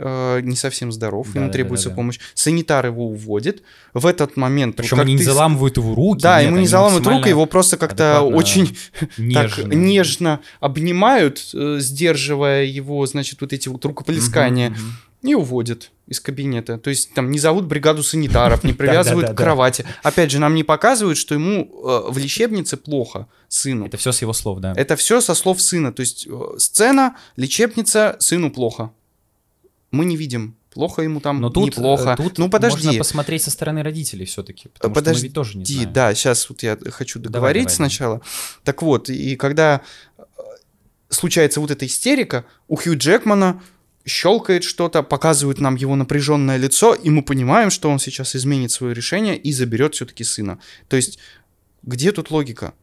[0.02, 2.20] Э, не совсем здоров, да, ему да, требуется да, да, помощь.
[2.34, 3.64] Санитар его уводит.
[3.94, 4.78] В этот момент...
[4.78, 5.26] Причем они не ты...
[5.26, 6.22] заламывают его руки.
[6.22, 8.78] Да, нет, ему не заламывают руки, его просто как-то очень
[9.18, 9.64] нежно.
[9.64, 14.70] Так, нежно обнимают, э, сдерживая его, значит, вот эти вот рукоплескания.
[14.70, 15.30] Угу, угу.
[15.32, 16.78] И уводят из кабинета.
[16.78, 19.86] То есть там не зовут бригаду санитаров, не привязывают к кровати.
[20.02, 23.86] Опять же, нам не показывают, что ему э, в лечебнице плохо, сыну.
[23.86, 24.74] Это все с его слов, да.
[24.78, 25.92] Это все со слов сына.
[25.92, 26.26] То есть
[26.58, 28.92] сцена, лечебница, сыну плохо
[29.92, 30.56] мы не видим.
[30.72, 32.16] Плохо ему там, Но тут, неплохо.
[32.16, 32.86] Тут ну подожди.
[32.86, 35.94] Можно посмотреть со стороны родителей все-таки, потому подожди, что мы ведь тоже не знаем.
[35.94, 38.22] Да, сейчас вот я хочу договорить давай, давай, сначала.
[38.64, 39.82] Так вот, и когда
[40.18, 40.22] э,
[41.10, 43.62] случается вот эта истерика, у Хью Джекмана
[44.06, 48.94] щелкает что-то, показывает нам его напряженное лицо, и мы понимаем, что он сейчас изменит свое
[48.94, 50.60] решение и заберет все-таки сына.
[50.88, 51.20] То есть,
[51.82, 52.74] где тут логика?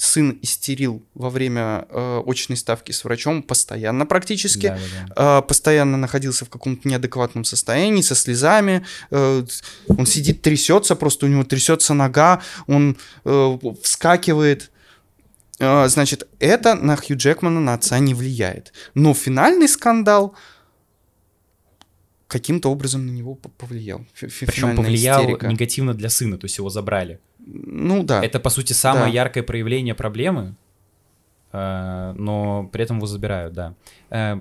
[0.00, 5.38] Сын истерил во время э, очной ставки с врачом постоянно практически, да, да, да.
[5.38, 9.44] Э, постоянно находился в каком-то неадекватном состоянии, со слезами, э,
[9.88, 14.70] он сидит, трясется, просто у него трясется нога, он э, вскакивает.
[15.58, 18.72] Э, значит, это на Хью Джекмана, на отца не влияет.
[18.94, 20.34] Но финальный скандал
[22.26, 24.06] каким-то образом на него повлиял.
[24.18, 25.46] Причем повлиял истерика.
[25.46, 27.20] негативно для сына, то есть его забрали.
[27.52, 28.24] Ну да.
[28.24, 29.10] Это, по сути, самое да.
[29.10, 30.54] яркое проявление проблемы,
[31.52, 33.74] э, но при этом его забирают, да.
[34.10, 34.40] Э,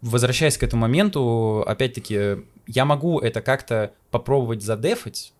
[0.00, 5.32] возвращаясь к этому моменту, опять-таки, я могу это как-то попробовать задефать,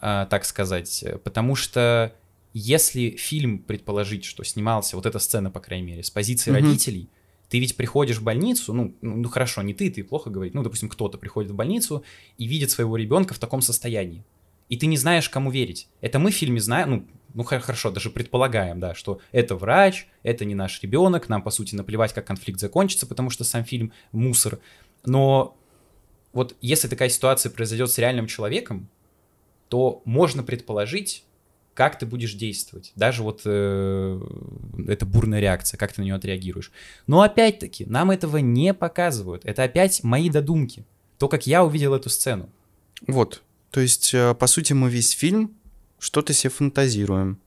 [0.00, 2.12] э, так сказать, потому что
[2.52, 6.54] если фильм предположить, что снимался, вот эта сцена, по крайней мере, с позиции mm-hmm.
[6.54, 7.08] родителей,
[7.48, 10.62] ты ведь приходишь в больницу, ну, ну, ну хорошо, не ты, ты плохо говорить, ну,
[10.62, 12.02] допустим, кто-то приходит в больницу
[12.38, 14.24] и видит своего ребенка в таком состоянии
[14.72, 15.86] и ты не знаешь, кому верить.
[16.00, 20.46] Это мы в фильме знаем, ну, ну хорошо, даже предполагаем, да, что это врач, это
[20.46, 24.60] не наш ребенок, нам, по сути, наплевать, как конфликт закончится, потому что сам фильм мусор.
[25.04, 25.58] Но
[26.32, 28.88] вот если такая ситуация произойдет с реальным человеком,
[29.68, 31.24] то можно предположить,
[31.74, 32.92] как ты будешь действовать.
[32.96, 34.20] Даже вот э,
[34.88, 36.72] эта бурная реакция, как ты на нее отреагируешь.
[37.06, 39.44] Но опять-таки, нам этого не показывают.
[39.44, 40.86] Это опять мои додумки.
[41.18, 42.48] То, как я увидел эту сцену.
[43.06, 45.50] Вот, то есть, э, по сути, мы весь фильм
[45.98, 47.38] что-то себе фантазируем.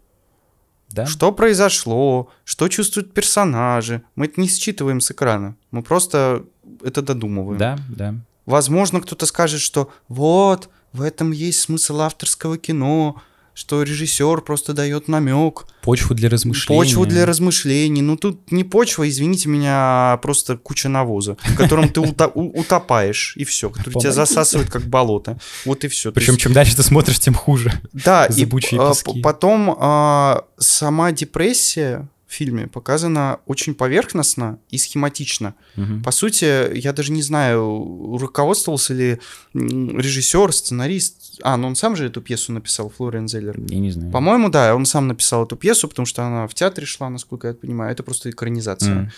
[0.90, 1.06] Да?
[1.06, 4.02] Что произошло, что чувствуют персонажи.
[4.16, 5.56] Мы это не считываем с экрана.
[5.70, 6.46] Мы просто
[6.84, 7.60] это додумываем.
[7.60, 8.16] Да, да.
[8.48, 13.22] Возможно, кто-то скажет, что вот, в этом есть смысл авторского кино,
[13.56, 15.65] что режиссер просто дает намек.
[15.82, 16.80] Почву для размышлений.
[16.80, 18.02] Почву для размышлений.
[18.02, 23.46] Ну тут не почва, извините меня, а просто куча навоза, в котором ты утопаешь, и
[23.46, 25.39] все, который тебя засасывает как болото.
[25.63, 26.12] Вот и все.
[26.12, 27.72] Причем чем дальше ты смотришь, тем хуже.
[27.94, 28.46] Да, и
[28.78, 35.56] а, потом а, сама депрессия фильме показано очень поверхностно и схематично.
[35.78, 36.04] Угу.
[36.04, 39.20] По сути, я даже не знаю, руководствовался ли
[39.54, 41.40] режиссер, сценарист.
[41.44, 43.60] А, ну он сам же эту пьесу написал, Флориан Зеллер.
[43.68, 44.12] Я не знаю.
[44.12, 47.54] По-моему, да, он сам написал эту пьесу, потому что она в театре шла, насколько я
[47.54, 47.92] понимаю.
[47.92, 48.96] Это просто экранизация.
[48.96, 49.10] Mm.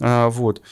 [0.00, 0.62] А, вот.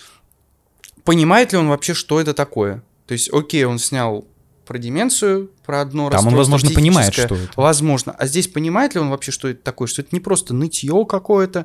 [1.05, 2.83] Понимает ли он вообще, что это такое?
[3.07, 4.27] То есть, окей, он снял
[4.69, 7.49] про деменцию, про одно Там он, возможно, понимает, что это.
[7.57, 8.15] Возможно.
[8.19, 9.89] А здесь понимает ли он вообще, что это такое?
[9.89, 11.65] Что это не просто нытье какое-то.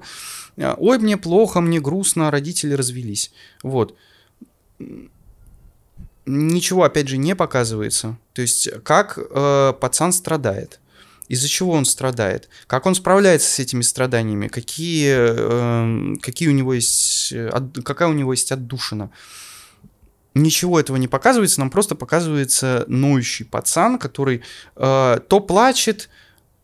[0.58, 3.34] А, Ой, мне плохо, мне грустно, родители развелись.
[3.62, 3.98] Вот.
[6.26, 8.18] Ничего, опять же, не показывается.
[8.32, 10.80] То есть, как э, пацан страдает.
[11.28, 12.48] Из-за чего он страдает?
[12.68, 14.48] Как он справляется с этими страданиями?
[14.48, 17.34] Какие, э, какие у него есть,
[17.84, 19.12] какая у него есть отдушина?
[20.36, 24.42] Ничего этого не показывается, нам просто показывается ноющий пацан, который
[24.76, 26.10] э, то плачет,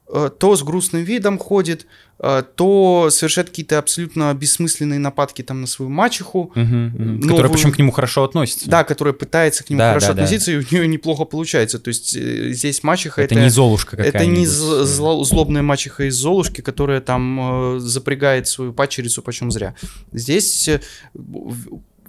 [0.08, 1.86] э, то с грустным видом ходит,
[2.22, 6.52] э, то совершает какие-то абсолютно бессмысленные нападки там на свою мачеху.
[6.56, 7.20] Мгм, мгм.
[7.20, 8.70] новую- Которая причем к нему хорошо относится.
[8.70, 10.24] Да, которая пытается к нему Да, хорошо да, да.
[10.24, 11.78] относиться, и у нее неплохо получается.
[11.80, 14.48] То есть э, здесь мачеха Это, не Золушка это не какая-нибудь.
[14.50, 19.76] зло- злобная мачеха из Золушки, которая там э, запрягает свою пачерицу почем зря.
[20.12, 20.82] Здесь э,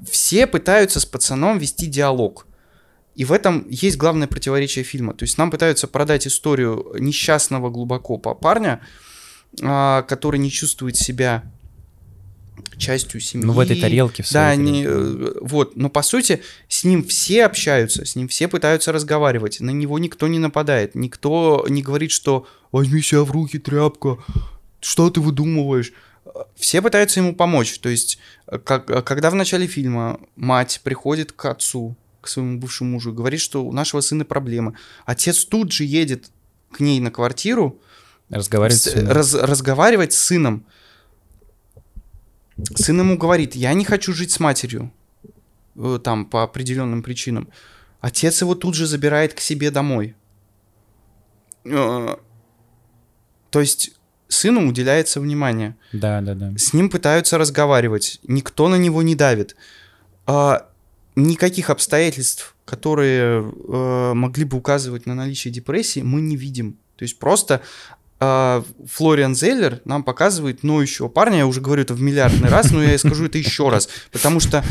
[0.08, 2.46] все пытаются с пацаном вести диалог.
[3.14, 5.14] И в этом есть главное противоречие фильма.
[5.14, 8.80] То есть нам пытаются продать историю несчастного глубоко па- парня,
[9.62, 11.44] а, который не чувствует себя
[12.76, 13.44] частью семьи.
[13.44, 17.44] Ну, в этой тарелке, в Да, они, э, вот, но по сути с ним все
[17.44, 22.46] общаются, с ним все пытаются разговаривать, на него никто не нападает, никто не говорит, что
[22.72, 24.18] возьми себя в руки, тряпка,
[24.80, 25.92] что ты выдумываешь.
[26.56, 31.32] Все пытаются ему помочь, то есть э, как, э, когда в начале фильма мать приходит
[31.32, 34.74] к отцу, к своему бывшему мужу, говорит, что у нашего сына проблемы,
[35.06, 36.30] отец тут же едет
[36.70, 37.80] к ней на квартиру,
[38.28, 39.12] Разговаривать с- с сыном.
[39.12, 40.64] раз- разговаривать с сыном.
[42.76, 44.92] Сын ему говорит, я не хочу жить с матерью,
[45.76, 47.48] э, там, по определенным причинам.
[48.00, 50.14] Отец его тут же забирает к себе домой.
[51.64, 52.16] Э,
[53.50, 53.92] То есть
[54.30, 55.76] сыну уделяется внимание.
[55.92, 56.52] Да, да, да.
[56.56, 58.20] С ним пытаются разговаривать.
[58.22, 59.56] Никто на него не давит.
[60.26, 60.66] А,
[61.16, 66.78] никаких обстоятельств, которые э, могли бы указывать на наличие депрессии, мы не видим.
[66.96, 67.60] То есть просто
[68.22, 72.82] а, Флориан Зеллер нам показывает ноющего парня, я уже говорю это в миллиардный раз, но
[72.82, 74.62] я скажу это еще раз, потому что,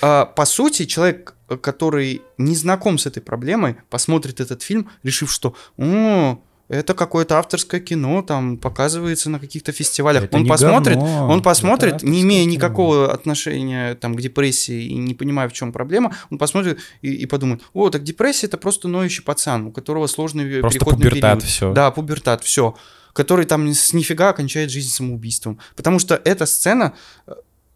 [0.00, 5.54] а, по сути, человек, который не знаком с этой проблемой, посмотрит этот фильм, решив, что
[5.76, 10.24] «О, это какое-то авторское кино, там показывается на каких-то фестивалях.
[10.24, 12.52] Это он посмотрит, говно, он посмотрит, не имея кино.
[12.54, 17.26] никакого отношения там, к депрессии и не понимая, в чем проблема, он посмотрит и, и
[17.26, 21.44] подумает, о, так депрессия это просто ноющий пацан, у которого сложный Просто переходный пубертат, период.
[21.44, 21.72] все.
[21.72, 22.76] Да, пубертат, все.
[23.12, 25.58] Который там с нифига кончает жизнь самоубийством.
[25.76, 26.94] Потому что эта сцена,
[27.26, 27.32] э,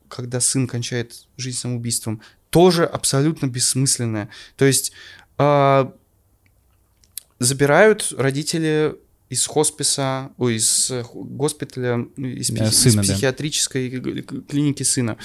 [0.09, 4.29] когда сын кончает жизнь самоубийством, тоже абсолютно бессмысленная.
[4.57, 4.93] То есть
[5.39, 5.93] а,
[7.41, 8.95] забирают родители
[9.29, 13.03] из хосписа, ой, из э, госпиталя, ну, из, Да, психи- из сына, да.
[13.03, 15.17] психиатрической г- клиники сына.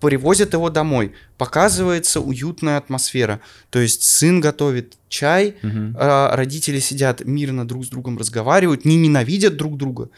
[0.00, 1.12] Привозят его домой.
[1.38, 3.40] Показывается уютная атмосфера.
[3.70, 5.56] То есть сын готовит чай,
[5.96, 10.10] а, родители сидят мирно друг с другом разговаривают, не ненавидят друг друга.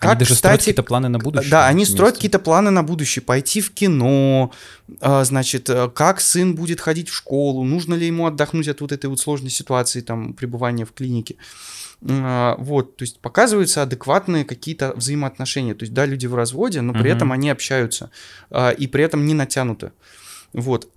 [0.00, 1.50] Они даже строят кстати, какие-то планы на будущее.
[1.50, 1.92] да, они вместе.
[1.94, 3.22] строят какие-то планы на будущее.
[3.22, 4.50] Пойти в кино,
[5.00, 8.92] а, значит, э, как сын будет ходить в школу, нужно ли ему отдохнуть от вот
[8.92, 11.36] этой вот сложной ситуации, там, пребывания в клинике.
[12.08, 15.74] А, Вот, то есть показываются адекватные какие-то взаимоотношения.
[15.74, 17.16] То есть, да, люди в разводе, но при Мгм.
[17.16, 18.10] этом они общаются.
[18.50, 19.92] а, И при этом не натянуто.
[20.54, 20.88] Вот.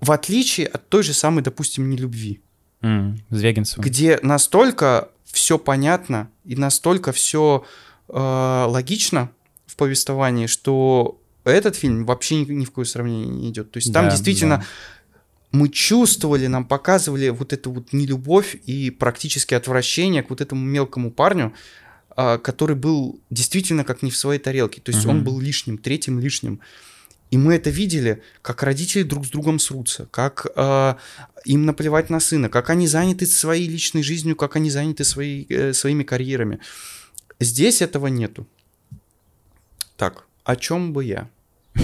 [0.00, 2.40] В отличие от той же самой, допустим, нелюбви
[2.82, 3.82] М, Звягинцева.
[3.82, 7.64] где настолько все понятно и настолько все
[8.12, 9.30] логично
[9.66, 13.70] в повествовании, что этот фильм вообще ни, ни в какое сравнение не идет.
[13.70, 14.64] То есть там Да, действительно да.
[15.52, 21.10] мы чувствовали, нам показывали вот эту вот нелюбовь и практически отвращение к вот этому мелкому
[21.10, 21.52] парню,
[22.16, 24.80] а, который был действительно как не в своей тарелке.
[24.80, 25.24] То есть он Мгм.
[25.24, 26.60] был лишним, третьим лишним.
[27.30, 30.96] И мы это видели, как родители друг с другом срутся, как а,
[31.44, 35.72] им наплевать на сына, как они заняты своей личной жизнью, как они заняты своей, э,
[35.72, 36.58] своими карьерами.
[37.40, 38.46] Здесь этого нету.
[39.96, 41.28] Так, о чем бы я?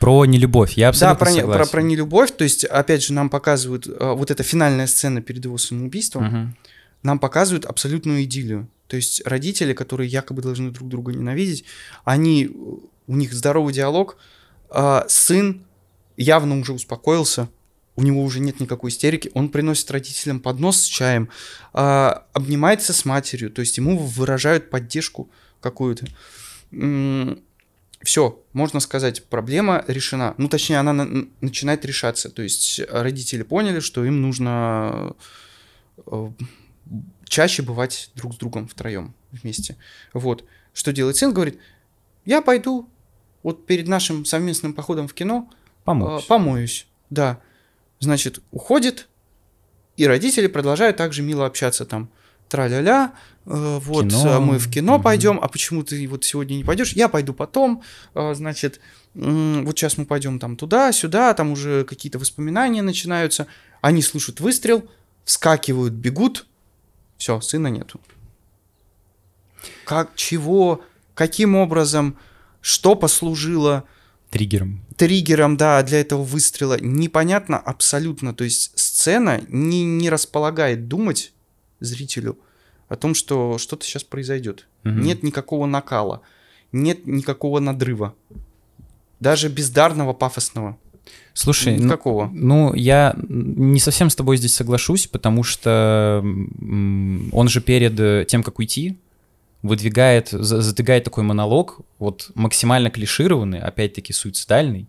[0.00, 0.72] Про нелюбовь.
[0.74, 1.62] Я Да, абсолютно про, не- согласен.
[1.64, 2.30] про, про нелюбовь.
[2.36, 6.56] То есть, опять же, нам показывают э, вот эта финальная сцена перед его самоубийством, Мгм.
[7.02, 8.68] нам показывают абсолютную идиллию.
[8.86, 11.64] То есть родители, которые якобы должны друг друга ненавидеть,
[12.04, 12.48] они, э,
[13.06, 14.16] у них здоровый диалог,
[14.70, 15.64] а сын
[16.16, 17.48] явно уже успокоился,
[17.96, 21.28] у него уже нет никакой истерики, он приносит родителям поднос с чаем,
[21.72, 25.28] а, обнимается с матерью, то есть ему выражают поддержку
[25.60, 26.06] какую-то.
[28.02, 30.34] Все, можно сказать, проблема решена.
[30.38, 32.30] Ну, точнее, она на- начинает решаться.
[32.30, 35.14] То есть родители поняли, что им нужно
[36.06, 36.30] э,
[37.24, 39.76] чаще бывать друг с другом втроем вместе.
[40.14, 40.44] Вот.
[40.72, 41.34] Что делает сын?
[41.34, 41.58] Говорит,
[42.24, 42.88] я пойду
[43.42, 45.50] вот перед нашим совместным походом в кино
[45.84, 46.24] Помочь.
[46.24, 46.86] э, помоюсь.
[47.10, 47.40] Да.
[48.00, 49.08] Значит, уходит,
[49.96, 52.08] и родители продолжают также мило общаться там.
[52.48, 53.12] Тра-ля-ля,
[53.46, 54.28] э, вот Кино.
[54.28, 55.02] э, мы в кино Мгм.
[55.04, 56.94] пойдем, а почему ты вот сегодня не пойдешь?
[56.94, 57.82] Я пойду потом,
[58.14, 58.80] э, значит,
[59.14, 63.46] м, вот сейчас мы пойдем там туда, сюда, там уже какие-то воспоминания начинаются.
[63.82, 64.88] Они слышат выстрел,
[65.24, 66.46] вскакивают, бегут,
[67.18, 68.00] все, сына нету.
[69.84, 70.82] Как, чего,
[71.14, 72.16] каким образом,
[72.62, 73.84] что послужило
[74.30, 74.80] Триггером.
[74.96, 78.32] триггером, да, для этого выстрела, непонятно абсолютно.
[78.32, 81.32] То есть сцена не, не располагает думать
[81.80, 82.38] зрителю
[82.88, 84.68] о том, что что-то сейчас произойдет.
[84.84, 85.00] Мгм.
[85.02, 86.22] Нет никакого накала,
[86.70, 88.14] нет никакого надрыва.
[89.18, 90.78] Даже бездарного, пафосного.
[91.34, 92.30] Слушай, ну, Никакого.
[92.32, 98.58] Ну, я не совсем с тобой здесь соглашусь, потому что он же перед тем, как
[98.58, 98.96] уйти,
[99.62, 104.88] выдвигает, за- задвигает такой монолог, вот максимально клишированный, опять-таки суицидальный.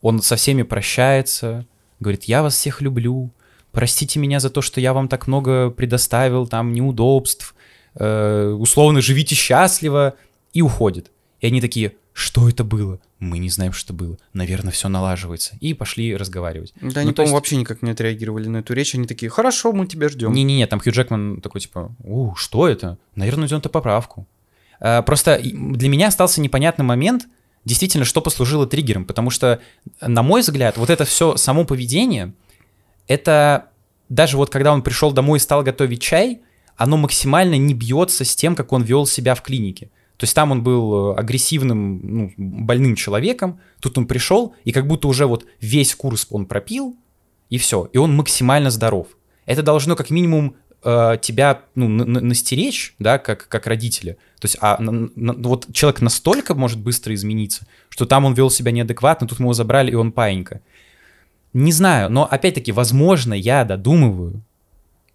[0.00, 1.66] Он со всеми прощается,
[2.00, 3.30] говорит, я вас всех люблю,
[3.72, 7.54] простите меня за то, что я вам так много предоставил, там, неудобств,
[7.94, 10.14] э, условно, живите счастливо,
[10.52, 11.10] и уходит.
[11.40, 12.98] И они такие, что это было?
[13.20, 14.18] Мы не знаем, что было.
[14.32, 15.56] Наверное, все налаживается.
[15.60, 16.72] И пошли разговаривать.
[16.80, 18.94] Да, Ну, они, есть- по-моему, вообще никак не отреагировали на эту речь.
[18.94, 20.32] Они такие, хорошо, мы тебя ждем.
[20.32, 22.98] Не-не-не, там Хью Джекман такой, типа, у, что это?
[23.14, 24.26] Наверное, идет на поправку.
[24.80, 27.28] А, Просто для меня остался непонятный момент,
[27.64, 29.60] действительно, что послужило триггером, потому что,
[30.00, 32.32] на мой взгляд, вот это все само поведение,
[33.06, 33.66] это
[34.08, 36.40] даже вот когда он пришел домой и стал готовить чай,
[36.76, 39.90] оно максимально не бьется с тем, как он вел себя в клинике.
[40.18, 44.86] То есть там он был э, агрессивным, ну, больным человеком, тут он пришел, и как
[44.86, 46.96] будто уже вот весь курс он пропил,
[47.48, 49.06] и все, и он максимально здоров.
[49.46, 54.14] Это должно как минимум э, тебя ну, на- на- настеречь, да, как, как родителя.
[54.40, 58.50] То есть, а на- на- вот человек настолько может быстро измениться, что там он вел
[58.50, 60.60] себя неадекватно, тут мы его забрали, и он паинька.
[61.52, 64.42] Не знаю, но опять-таки, возможно, я додумываю,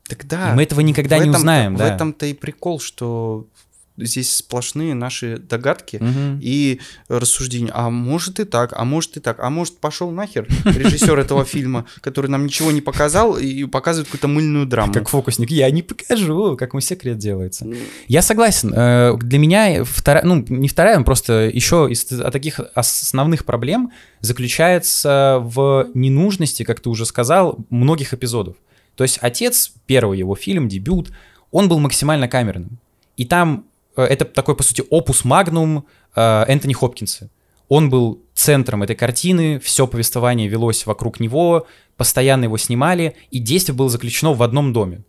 [0.07, 0.51] Так да.
[0.51, 1.93] и мы этого никогда в не узнаем, В да.
[1.93, 3.47] этом-то и прикол, что
[3.97, 6.39] здесь сплошные наши догадки Мгм.
[6.41, 7.71] и рассуждения.
[7.73, 11.85] А может и так, а может и так, а может пошел нахер режиссер этого фильма,
[12.01, 14.93] который нам ничего не показал и показывает какую-то мыльную драму.
[14.93, 17.67] Как фокусник, я не покажу, как мой секрет делается.
[18.07, 18.73] Я согласен.
[18.75, 23.91] э, Для меня вторая, ну не вторая, а просто еще из т- таких основных проблем
[24.21, 28.55] заключается в ненужности, как ты уже сказал, многих эпизодов.
[28.95, 31.11] То есть отец, первый его фильм, дебют,
[31.51, 32.79] он был максимально камерным.
[33.17, 33.65] И там
[34.01, 37.29] это такой, по сути, опус магнум э, Энтони Хопкинса.
[37.69, 43.75] Он был центром этой картины, все повествование велось вокруг него, постоянно его снимали, и действие
[43.75, 45.03] было заключено в одном доме.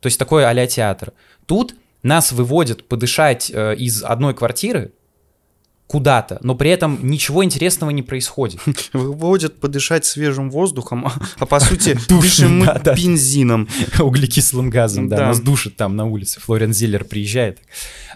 [0.00, 1.12] То есть такой а театр.
[1.46, 4.92] Тут нас выводят подышать э, из одной квартиры
[5.86, 8.60] куда-то, но при этом ничего интересного не происходит.
[8.92, 13.68] Выводят подышать свежим воздухом, а, а по сути дышим мы да, бензином.
[13.98, 15.26] Углекислым газом, да, Да.
[15.28, 16.40] нас душит там на улице.
[16.40, 17.60] Флориан Зиллер приезжает.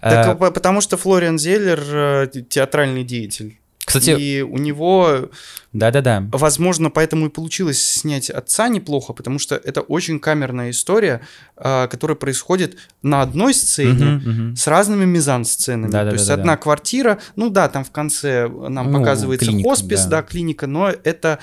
[0.01, 3.59] Так, а, по- потому что Флориан Зеллер э, театральный деятель.
[3.89, 5.31] Кстати, И у него,
[5.73, 6.27] да-да-да.
[6.33, 11.21] возможно, поэтому и получилось снять отца неплохо, потому что это очень камерная история,
[11.57, 14.57] а, которая происходит на одной сцене Мгм, мгм.
[14.57, 15.91] с разными мизансценами.
[15.91, 16.11] Да-да-да-да-да.
[16.11, 20.11] То есть одна квартира, ну да, там в конце нам Ну, показывается клиника, хоспис, да.
[20.11, 20.23] да.
[20.23, 21.39] клиника, но это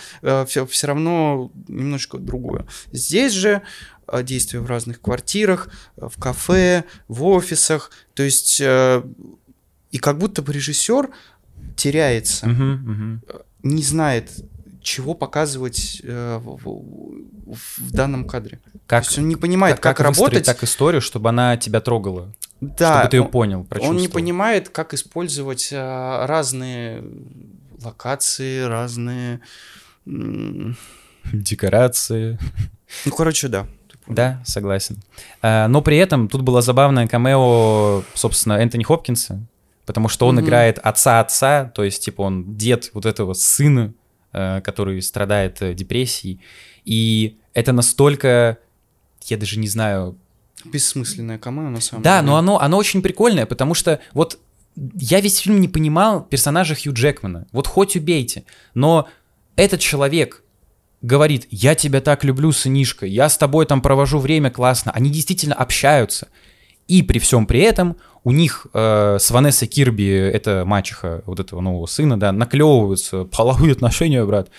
[0.48, 2.66] все, все равно немножко другое.
[2.92, 3.62] Здесь же
[4.08, 9.02] э, действия в разных квартирах, э, в кафе, в офисах, то есть э,
[9.92, 11.10] и как будто бы режиссер
[11.76, 13.22] теряется, Мгм, мгм.
[13.64, 14.32] не знает,
[14.82, 18.60] чего показывать э, в, в- данном кадре.
[18.88, 20.46] Как, То есть он не понимает, как, выстроить работать.
[20.46, 24.70] так историю, чтобы она тебя трогала, да, чтобы ты ее он- понял, Он не понимает,
[24.70, 27.04] как использовать а, разные
[27.84, 29.40] локации, разные...
[31.34, 32.38] Декорации.
[33.06, 33.68] Ну, короче, да.
[34.08, 34.98] Да, согласен.
[35.42, 39.42] А, Но при этом тут было забавное камео, собственно, Энтони Хопкинса,
[39.86, 40.46] потому что он Мгм.
[40.46, 43.94] играет отца отца, то есть, типа, он дед вот этого сына,
[44.34, 46.40] э, который страдает э, депрессией.
[46.84, 48.58] И это настолько,
[49.26, 50.18] я даже не знаю...
[50.66, 52.28] Бессмысленное камео, на самом Да, деле.
[52.32, 54.40] но оно, оно очень прикольное, потому что вот
[54.76, 57.48] я весь фильм не понимал персонажа Хью Джекмана.
[57.52, 58.44] Вот хоть убейте.
[58.74, 59.08] Но
[59.56, 60.44] этот человек
[61.02, 64.92] говорит, я тебя так люблю, сынишка, я с тобой там провожу время классно.
[64.92, 66.28] Они действительно общаются.
[66.88, 71.62] И при всем при этом у них э, с Ванессой Кирби, это мачеха вот этого
[71.62, 74.50] нового сына, да, наклевываются половые отношения, брат.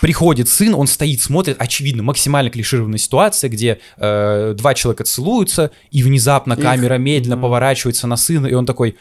[0.00, 6.02] Приходит сын, он стоит, смотрит, очевидно, максимально клишированная ситуация, где э, два человека целуются, и
[6.02, 7.42] внезапно Их- камера медленно Мгм.
[7.42, 8.96] поворачивается на сына, и он такой,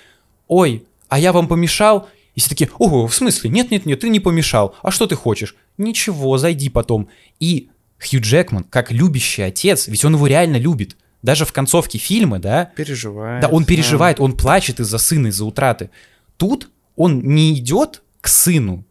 [0.48, 2.08] ой, а я вам помешал?
[2.36, 3.50] И все такие, ого, в смысле?
[3.50, 4.76] Нет-нет-нет, ты не помешал.
[4.84, 5.56] А что ты хочешь?
[5.78, 7.08] Ничего, зайди потом.
[7.40, 7.70] И
[8.00, 10.98] Хью Джекман, как любящий отец, ведь он его реально любит.
[11.24, 13.42] Даже в концовке фильма, да, Переживает.
[13.42, 15.90] да, он переживает, он плачет из-за сына, из-за утраты.
[16.38, 18.86] Тут он не идет к сыну,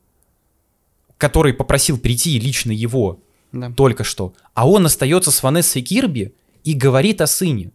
[1.18, 3.20] который попросил прийти лично его
[3.52, 3.70] Да.
[3.70, 7.70] только что, а он остается с Ванессой Кирби и говорит о сыне.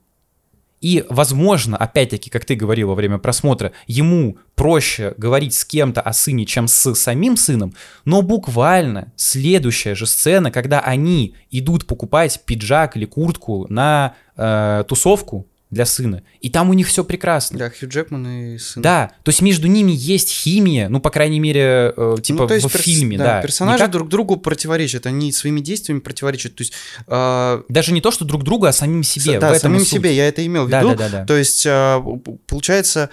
[0.82, 6.12] И, возможно, опять-таки, как ты говорил во время просмотра, ему проще говорить с кем-то о
[6.12, 12.98] сыне, чем с самим сыном, но буквально следующая же сцена, когда они идут покупать пиджак
[12.98, 16.22] или куртку на э, тусовку, для сына.
[16.42, 17.58] И там у них все прекрасно.
[17.58, 18.84] Да, Хью Джекман и сын.
[18.84, 22.54] Да, то есть между ними есть химия, ну, по крайней мере, э, типа Ну, то
[22.56, 23.42] есть в перс- фильме, да, да.
[23.42, 26.56] Персонажи Не как- друг другу противоречат, они своими действиями противоречат.
[26.56, 26.74] То есть,
[27.08, 29.40] а, Даже не то, что друг другу, а самим себе.
[29.40, 29.90] да, этом и самим суть.
[29.90, 30.90] себе, я это имел в Да, виду.
[30.96, 31.26] да, да, да.
[31.26, 33.10] То есть, п- получается,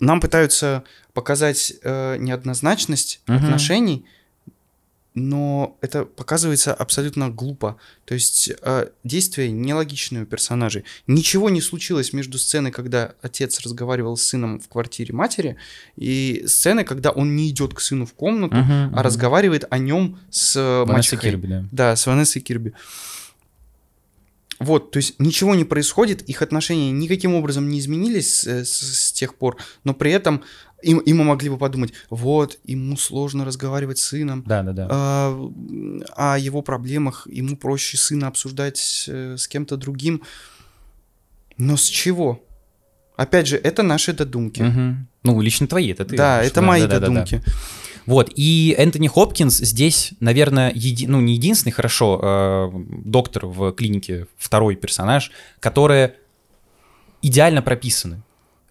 [0.00, 0.82] нам пытаются
[1.14, 3.44] показать э, неоднозначность Мгм.
[3.44, 4.04] отношений,
[5.14, 7.76] но это показывается абсолютно глупо.
[8.04, 10.84] То есть э, действия нелогичные у персонажей.
[11.06, 15.56] Ничего не случилось между сценой, когда отец разговаривал с сыном в квартире матери,
[15.96, 20.20] и сценой, когда он не идет к сыну в комнату, Мгм, а разговаривает о нем
[20.30, 21.30] с э, Ванесса мачехой.
[21.30, 21.64] Кирби, да.
[21.72, 22.74] Да, с Ванессой Кирби.
[24.60, 29.12] Вот, то есть ничего не происходит, их отношения никаким образом не изменились с, с- с
[29.12, 30.42] тех пор, но при этом
[30.82, 34.86] им, им могли бы подумать, вот, ему сложно разговаривать с сыном, Да, да, да.
[34.90, 35.50] а,
[36.16, 40.22] о его проблемах ему проще сына обсуждать э, с кем-то другим.
[41.56, 42.44] Но с чего?
[43.16, 44.62] Опять же, это наши додумки.
[44.62, 45.08] Мгм.
[45.24, 46.16] Ну, лично твои, это ты.
[46.16, 47.06] Да, говоришь, это мои да, да, да, да.
[47.08, 47.42] додумки.
[48.06, 52.70] Вот, и Энтони Хопкинс здесь, наверное, еди- ну, не единственный, хорошо, э,
[53.04, 56.14] доктор в клинике, второй персонаж, которые
[57.20, 58.22] идеально прописаны,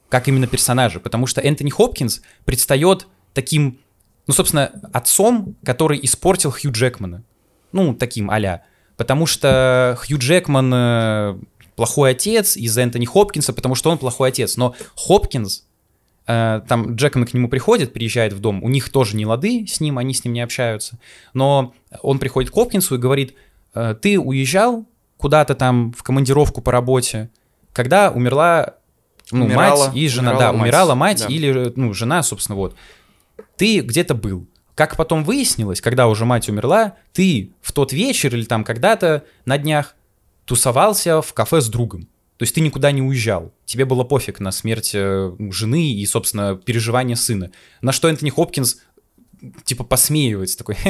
[0.09, 3.79] как именно персонажи, потому что Энтони Хопкинс предстает таким,
[4.25, 7.23] ну, собственно, отцом, который испортил Хью Джекмана.
[7.71, 8.61] Ну, таким а
[8.95, 11.37] Потому что Хью Джекман э,
[11.75, 14.57] плохой отец из-за Энтони Хопкинса, потому что он плохой отец.
[14.57, 15.65] Но Хопкинс,
[16.25, 19.79] э, там Джекман к нему приходит, приезжает в дом, у них тоже не лады с
[19.79, 20.97] ним, они с ним не общаются.
[21.33, 23.35] Но он приходит к Хопкинсу и говорит,
[23.75, 24.87] «Э, ты уезжал
[25.17, 27.29] куда-то там в командировку по работе,
[27.73, 28.76] когда умерла
[29.31, 31.33] ну, Умирала- мать и жена, умирала да, мать, умирала мать да.
[31.33, 32.75] или, ну, жена, собственно, вот.
[33.55, 34.47] Ты где-то был.
[34.75, 39.57] Как потом выяснилось, когда уже мать умерла, ты в тот вечер или там когда-то на
[39.57, 39.95] днях
[40.45, 42.07] тусовался в кафе с другом.
[42.37, 43.51] То есть ты никуда не уезжал.
[43.65, 47.49] Тебе было пофиг на смерть э, жены и, собственно, переживания сына.
[47.81, 48.77] На что Энтони Хопкинс
[49.63, 50.77] типа посмеивается такой.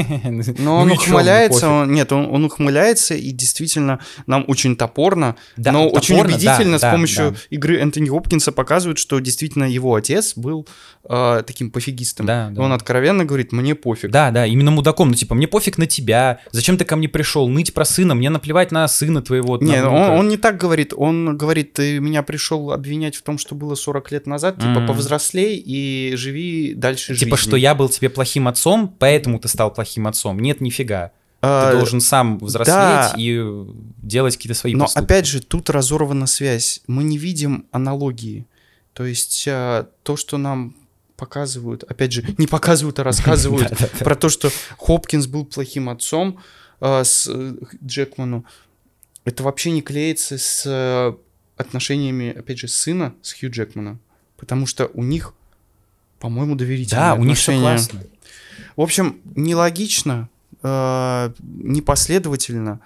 [0.57, 1.69] Но он «Ну чё, мне ухмыляется, пофиг».
[1.69, 6.89] он, нет, он, он ухмыляется, и действительно нам очень топорно, Да, но очень убедительно да,
[6.89, 7.37] с помощью да.
[7.49, 10.67] игры Энтони Хопкинса показывают, что действительно его отец был
[11.09, 12.25] э, таким пофигистом.
[12.25, 12.61] Да, И да.
[12.61, 14.11] Он откровенно говорит, мне пофиг.
[14.11, 15.09] Да, да, именно мудаком.
[15.09, 16.39] Ну, типа, мне пофиг на тебя.
[16.51, 17.47] Зачем ты ко мне пришел?
[17.47, 18.15] Ныть про сына.
[18.15, 19.57] Мне наплевать на сына твоего.
[19.57, 19.87] Не, внука».
[19.87, 23.75] он, он не так говорит, он говорит, ты меня пришел обвинять в том, что было
[23.75, 27.37] 40 лет назад, типа повзрослей и живи дальше Типа, жизнью».
[27.37, 30.37] что я был тебе плохим отцом, поэтому ты стал плохим отцом.
[30.39, 31.11] Нет, нифига.
[31.41, 33.13] А, Ты должен сам взрослеть да.
[33.17, 33.39] и
[34.01, 35.05] делать какие-то свои Но поступки.
[35.05, 36.81] опять же, тут разорвана связь.
[36.87, 38.45] Мы не видим аналогии.
[38.93, 40.75] То есть а, то, что нам
[41.15, 46.39] показывают, опять же, не показывают, а рассказывают про то, что Хопкинс был плохим отцом
[46.79, 48.45] а, с э, Джекману,
[49.25, 51.13] это вообще не клеится с э,
[51.57, 53.99] отношениями, опять же, сына с Хью Джекмана.
[54.37, 55.33] Потому что у них,
[56.19, 57.77] по-моему, доверительные Да, у них все отношения.
[57.77, 58.03] классно.
[58.77, 60.29] В общем, нелогично,
[60.61, 62.79] э, непоследовательно,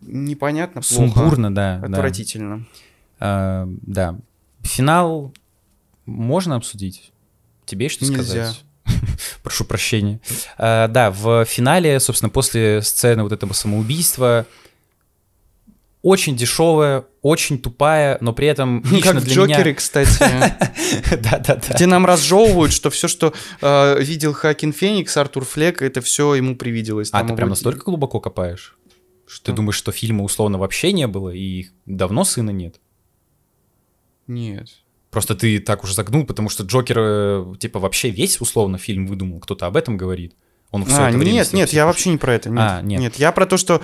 [0.00, 1.78] непонятно, плохо, Сумбурно, да.
[1.78, 1.86] да.
[1.86, 2.66] отвратительно.
[3.20, 4.18] А, Да.
[4.62, 5.32] Финал
[6.06, 7.12] можно обсудить?
[7.66, 8.22] Тебе что Нельзя.
[8.22, 8.64] сказать?
[9.42, 10.20] Прошу прощения.
[10.56, 14.46] А, Да, в финале, собственно, после сцены вот этого самоубийства
[16.02, 19.74] очень дешевая, очень тупая, но при этом лично как для Джокере, меня...
[19.74, 20.18] кстати,
[21.10, 21.74] Да-да-да.
[21.74, 26.56] где нам разжевывают, что все, что э, видел Хакин Феникс, Артур Флек, это все ему
[26.56, 27.10] привиделось.
[27.12, 28.76] А ты прям настолько глубоко копаешь?
[29.26, 29.46] Что?
[29.46, 32.80] Ты думаешь, что фильма условно вообще не было, и давно сына нет?
[34.26, 34.68] Нет.
[35.10, 39.40] Просто ты так уже загнул, потому что Джокер, э, типа, вообще весь условно фильм выдумал.
[39.40, 40.34] Кто-то об этом говорит.
[40.72, 42.48] Он всё А, это время нет, нет, я вообще не про это.
[42.48, 43.16] Нет, А, нет.
[43.16, 43.82] я про то, что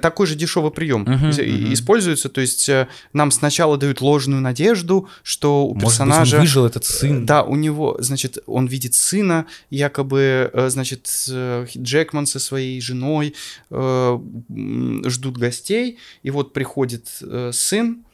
[0.00, 1.30] такой же дешевый прием мгм.
[1.30, 2.28] используется.
[2.28, 6.36] То есть э, нам сначала дают ложную надежду, что у Может быть, персонажа...
[6.36, 7.24] он выжил, этот сын.
[7.24, 13.34] Да, у него, значит, он видит сына, якобы, э, значит, э, Джекман со своей женой
[13.70, 17.08] ждут гостей, и вот приходит
[17.52, 18.04] сын,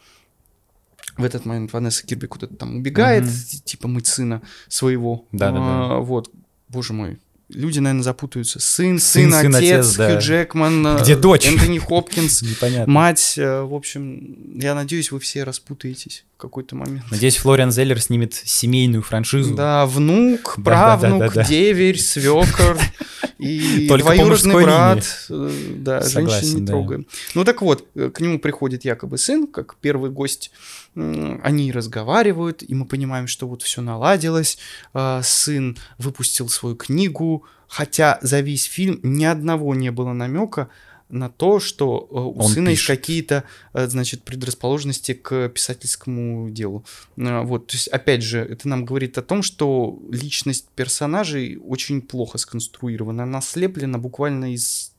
[1.19, 5.27] в этот момент Ванесса Кирби куда-то там убегает, т- типа мыть сына своего.
[5.33, 5.97] Да-да-да.
[5.97, 6.31] А, Вот,
[6.69, 7.19] боже мой.
[7.55, 8.59] Люди, наверное, запутаются.
[8.61, 10.11] Сын, Сын, сын, сын, отец, отец, да.
[10.11, 11.47] Хью Джекман, э, Где дочь?
[11.47, 12.43] Энтони Хопкинс,
[12.87, 13.35] мать.
[13.37, 17.05] э, В общем, я надеюсь, вы все распутаетесь в какой-то момент.
[17.11, 19.55] Надеюсь, Флориан Зеллер снимет семейную франшизу.
[19.55, 21.45] Да, внук, Да, правнук, да, да.
[21.45, 22.79] деверь, свекор
[23.43, 25.05] и Только двоюродный брат.
[25.31, 26.73] Э, Да, Согласен, женщин не да.
[26.73, 27.07] трогаем.
[27.35, 30.51] Ну так вот, э, к нему приходит якобы сын, как первый гость.
[30.95, 34.59] Они разговаривают, и мы понимаем, что вот все наладилось.
[34.93, 40.69] А, Сын выпустил свою книгу, хотя за весь фильм ни одного не было намека
[41.13, 42.99] на то, что э, у Он сына есть пишет.
[42.99, 43.45] какие-то,
[43.75, 46.85] э, значит, предрасположенности к писательскому делу.
[47.19, 52.01] Э, Вот, то есть, опять же, это нам говорит о том, что личность персонажей очень
[52.01, 54.93] плохо сконструирована, она слеплена буквально из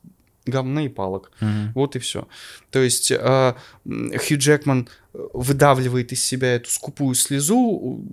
[0.46, 1.32] говна и палок.
[1.40, 1.72] Мгм.
[1.74, 2.28] Вот и все.
[2.70, 3.56] То есть э,
[3.86, 8.06] Хью Джекман выдавливает из себя эту скупую слезу,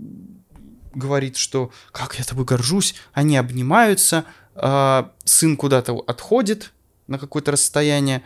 [0.95, 4.25] говорит, что как я тобой горжусь, они обнимаются,
[4.55, 6.73] э, сын куда-то отходит
[7.11, 8.23] на какое-то расстояние,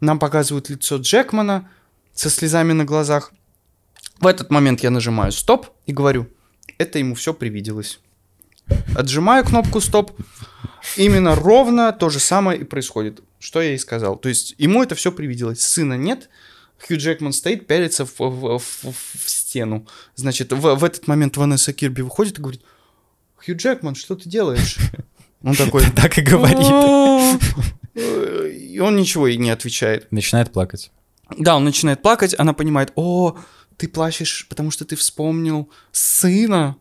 [0.00, 1.70] нам показывают лицо Джекмана
[2.12, 3.32] со слезами на глазах.
[4.18, 6.28] В этот момент я нажимаю стоп и говорю,
[6.78, 8.00] это ему все привиделось.
[8.96, 10.12] Отжимаю кнопку стоп,
[10.96, 14.16] именно ровно то же самое и происходит, что я и сказал.
[14.16, 15.60] То есть ему это все привиделось.
[15.64, 16.28] Сына нет,
[16.86, 19.86] Хью Джекман стоит, пялится в, в- в- в стену.
[20.16, 22.62] Значит, в, в этот момент Ванесса Кирби выходит и говорит,
[23.36, 24.78] Хью Джекман, что ты делаешь?
[25.42, 25.84] Он такой...
[25.96, 26.58] Так и говорит.
[27.94, 30.10] И он ничего ей не отвечает.
[30.12, 30.90] Начинает плакать.
[31.38, 33.36] Да, он начинает плакать, она понимает, о,
[33.76, 36.76] ты плачешь, потому что ты вспомнил сына.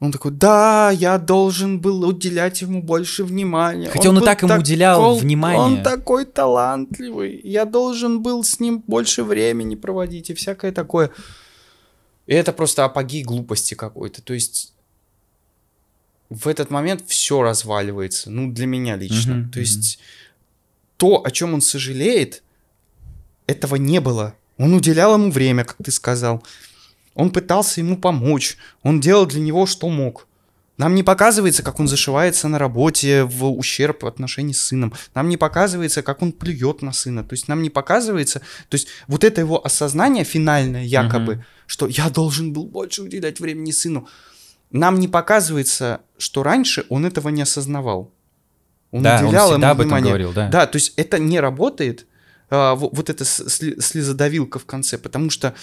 [0.00, 3.88] Он такой, да, я должен был уделять ему больше внимания.
[3.88, 5.62] Хотя он и был так ему уделял такой- внимание.
[5.78, 7.40] Он такой талантливый.
[7.44, 11.10] Я должен был с ним больше времени проводить и всякое такое.
[12.26, 14.22] И это просто апогей глупости какой-то.
[14.22, 14.71] То есть
[16.34, 18.30] в этот момент все разваливается.
[18.30, 19.34] Ну, для меня лично.
[19.34, 19.98] Мгм, То есть
[20.96, 22.42] то, о чем он сожалеет,
[23.46, 24.34] этого не было.
[24.58, 26.42] Он уделял ему время, как ты сказал.
[27.14, 28.56] Он пытался ему помочь.
[28.82, 30.26] Он делал для него, что мог.
[30.78, 34.94] Нам не показывается, как он зашивается на работе в ущерб в отношении с сыном.
[35.14, 37.24] Нам не показывается, как он плюет на сына.
[37.24, 38.40] То есть нам не показывается...
[38.68, 41.44] То есть вот это его осознание финальное якобы, Мгм.
[41.66, 44.08] что я должен был больше уделять времени сыну.
[44.72, 48.10] Нам не показывается, что раньше он этого не осознавал.
[48.90, 50.08] Он Да, он уделял всегда ему об этом внимание.
[50.10, 50.48] говорил, да.
[50.48, 52.06] Да, то есть это не работает,
[52.50, 55.54] а, во- вот эта слезодавилка в конце, потому что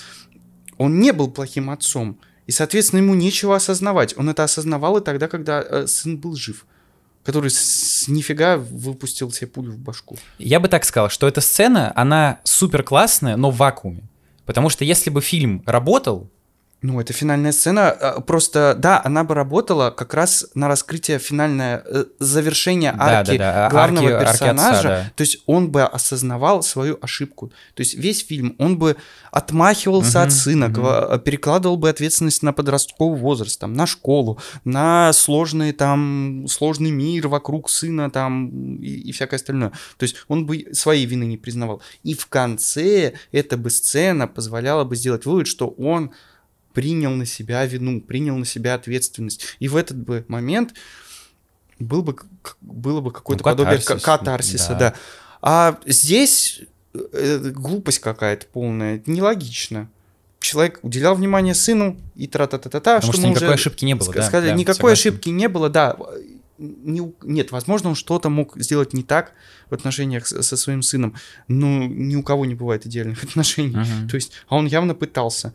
[0.77, 4.17] он не был плохим отцом, и, соответственно, ему нечего осознавать.
[4.17, 6.65] Он это осознавал и тогда, когда э, сын был жив,
[7.23, 10.17] который с нифига выпустил себе пулю в башку.
[10.39, 14.03] Я бы так сказал, что эта сцена, она супер классная, но в вакууме.
[14.45, 16.31] Потому что если бы фильм работал,
[16.81, 17.89] Ну, это финальная сцена.
[17.91, 23.37] а, Просто, да, она бы работала как раз на раскрытие финальное э, завершение Да, арки
[23.37, 24.87] да, да, а- главного арки- арки отца, персонажа.
[24.87, 25.11] да.
[25.15, 27.49] То есть он бы осознавал свою ошибку.
[27.73, 28.95] То есть весь фильм он бы
[29.31, 35.11] отмахивался Мгм, от сына, гва- перекладывал бы ответственность на подростковый возраст, там, на школу, на
[35.13, 39.71] сложный там сложный мир вокруг сына там и, и всякое остальное.
[39.97, 41.81] То есть он бы своей вины не признавал.
[42.03, 46.11] И в конце эта бы сцена позволяла бы сделать вывод, что он
[46.73, 49.55] принял на себя вину, принял на себя ответственность.
[49.59, 50.73] И в этот бы момент
[51.79, 52.15] был бы,
[52.61, 54.79] было бы какое-то Ну, подобие катарсис, ка- катарсиса, да.
[54.79, 54.93] да.
[55.41, 56.61] А здесь
[56.93, 59.89] э, глупость какая-то полная, нелогично.
[60.41, 64.21] Человек уделял внимание сыну и тра-та-та-та-та, потому что мы никакой уже ошибки не было, да.
[64.23, 65.09] сказали, да, никакой согласен.
[65.09, 65.97] ошибки не было, да.
[66.57, 69.31] Не нет, возможно, он что-то мог сделать не так
[69.69, 71.15] в отношениях со своим сыном,
[71.47, 73.75] но ни у кого не бывает идеальных отношений.
[73.77, 74.09] Мгм.
[74.09, 75.53] То есть, а он явно пытался.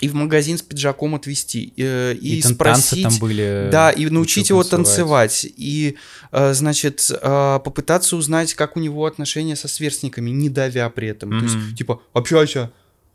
[0.00, 3.02] И в магазин с пиджаком отвезти, э, и, И, тан- спросить...
[3.02, 3.68] там были.
[3.72, 5.96] Да, и научить его танцевать, и,
[6.32, 11.30] э, значит, э, попытаться узнать, как у него отношения со сверстниками, не давя при этом.
[11.30, 11.44] То Мгм.
[11.46, 12.70] есть, типа, общайся,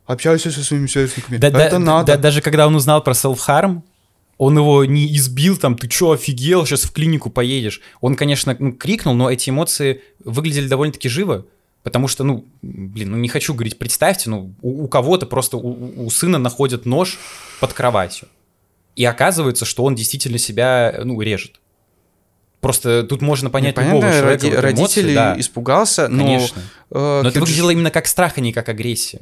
[0.05, 1.37] общайся со своими сверстниками.
[1.37, 2.13] Да, да, это надо.
[2.13, 3.81] да, даже когда он узнал про self-harm,
[4.37, 7.79] он его не избил, там, ты чё, офигел, сейчас в клинику поедешь.
[8.01, 11.45] Он, конечно, ну, крикнул, но эти эмоции выглядели довольно-таки живо,
[11.83, 16.05] потому что, ну, блин, ну не хочу говорить, представьте, ну, у, у кого-то просто, у-
[16.05, 17.17] у, сына находят нож
[17.59, 18.27] под кроватью,
[18.95, 21.59] и оказывается, что он действительно себя, ну, режет.
[22.59, 24.45] Просто тут можно понять Непонятно, любого человека.
[24.45, 26.23] роди- вот эмоции, родитель да, испугался, но...
[26.23, 26.61] конечно.
[26.91, 29.21] э, Но это выглядело именно как страх, а не как агрессия.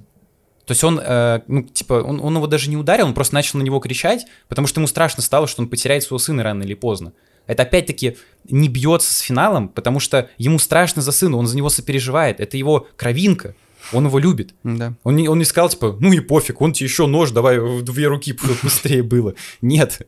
[0.66, 3.58] То есть он, э, ну, типа, он, он его даже не ударил, он просто начал
[3.60, 6.74] на него кричать, потому что ему страшно стало, что он потеряет своего сына рано или
[6.74, 7.14] поздно.
[7.50, 8.16] Это опять-таки
[8.48, 12.40] не бьется с финалом, потому что ему страшно за сына, он за него сопереживает.
[12.40, 13.56] Это его кровинка,
[13.92, 14.54] он его любит.
[14.64, 14.94] Да.
[15.04, 17.82] Он не, он не сказал, типа, ну и пофиг, он тебе еще нож, давай в
[17.82, 19.34] две руки, чтобы быстрее было.
[19.64, 20.08] Нет.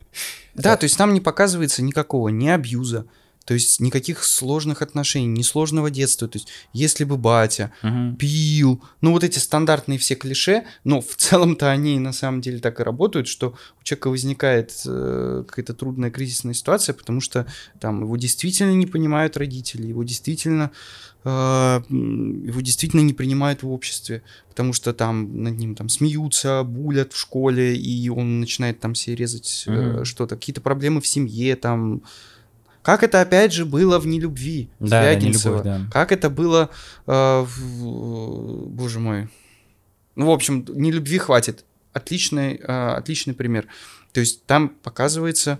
[0.54, 3.06] Да, то есть там не показывается никакого ни абьюза,
[3.44, 6.28] то есть никаких сложных отношений, ни сложного детства.
[6.28, 8.16] То есть если бы батя Мгм.
[8.16, 12.80] пил, ну вот эти стандартные все клише, но в целом-то они на самом деле так
[12.80, 17.46] и работают, что у человека возникает э, какая-то трудная кризисная ситуация, потому что
[17.80, 20.70] там его действительно не понимают родители, его действительно
[21.24, 21.28] э,
[21.90, 27.18] его действительно не принимают в обществе, потому что там над ним там смеются, булят в
[27.18, 30.04] школе, и он начинает там себе резать э, Мгм.
[30.04, 32.02] что-то, какие-то проблемы в семье, там
[32.82, 35.62] Как это опять же было в нелюбви Да, да, Звягинцева.
[35.62, 35.90] «Нелюбовь», да.
[35.92, 36.68] Как это было,
[37.06, 39.28] э, в- боже мой.
[40.16, 41.64] Ну, в общем, нелюбви хватит.
[41.92, 42.62] Отличный, э,
[42.96, 43.66] отличный пример.
[44.12, 45.58] То есть там показывается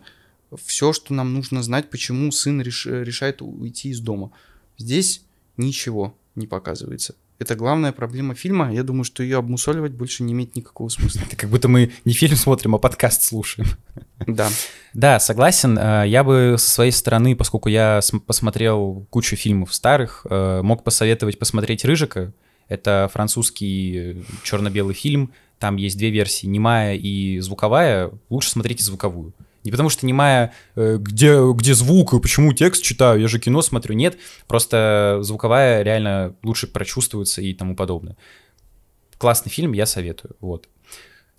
[0.65, 4.33] все, что нам нужно знать, почему сын реш- решает уйти из дома.
[4.77, 5.23] Здесь
[5.57, 7.15] ничего не показывается.
[7.43, 8.73] Это главная проблема фильма.
[8.73, 11.21] Я думаю, что ее обмусоливать больше не имеет никакого смысла.
[11.27, 13.69] Это как будто мы не фильм смотрим, а подкаст слушаем.
[14.27, 14.49] Да.
[14.95, 15.77] Да, согласен.
[15.79, 20.85] Э, Я бы со своей стороны, поскольку я см- посмотрел кучу фильмов старых, э, мог
[20.85, 22.33] посоветовать посмотреть «Рыжика».
[22.69, 25.33] Это французский черно-белый фильм.
[25.59, 28.11] Там есть две версии, немая и звуковая.
[28.31, 29.35] Лучше смотрите звуковую.
[29.65, 33.63] Не потому что немая, э, где, где звук, и почему текст читаю, я же кино
[33.63, 33.95] смотрю.
[33.95, 38.17] Нет, просто звуковая реально лучше прочувствуется и тому подобное.
[39.19, 40.37] Классный фильм, я советую.
[40.41, 40.69] Вот.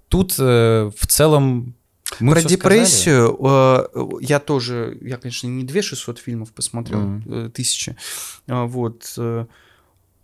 [0.07, 1.75] Тут э, в целом
[2.19, 3.85] мы Про депрессию э,
[4.21, 7.95] я тоже, я, конечно, не 2600 фильмов посмотрел, э, тысячи.
[8.47, 9.13] А, Вот.
[9.17, 9.45] э,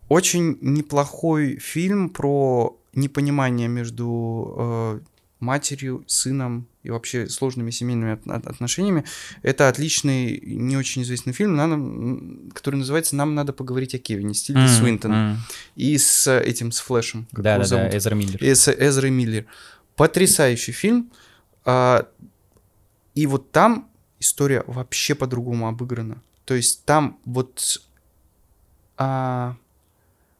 [0.07, 4.99] Очень неплохой фильм про непонимание между э,
[5.39, 9.03] матерью, сыном и вообще сложными семейными от- от- отношениями.
[9.41, 14.33] Это отличный, не очень известный фильм, надо- м, который называется «Нам надо поговорить о Кевине»
[14.33, 15.11] с Тильдой М, Свинтон.
[15.11, 15.37] м.
[15.75, 17.27] И с этим, с Флэшем.
[17.33, 17.93] как Да, его да, да, зовут?
[17.93, 18.41] Эзра Миллер.
[18.43, 19.45] И с Эзрой Миллер.
[19.97, 21.11] Потрясающий фильм.
[21.65, 22.07] А,
[23.13, 26.21] и вот там история вообще по-другому обыграна.
[26.45, 27.81] То есть там вот,
[28.97, 29.55] а,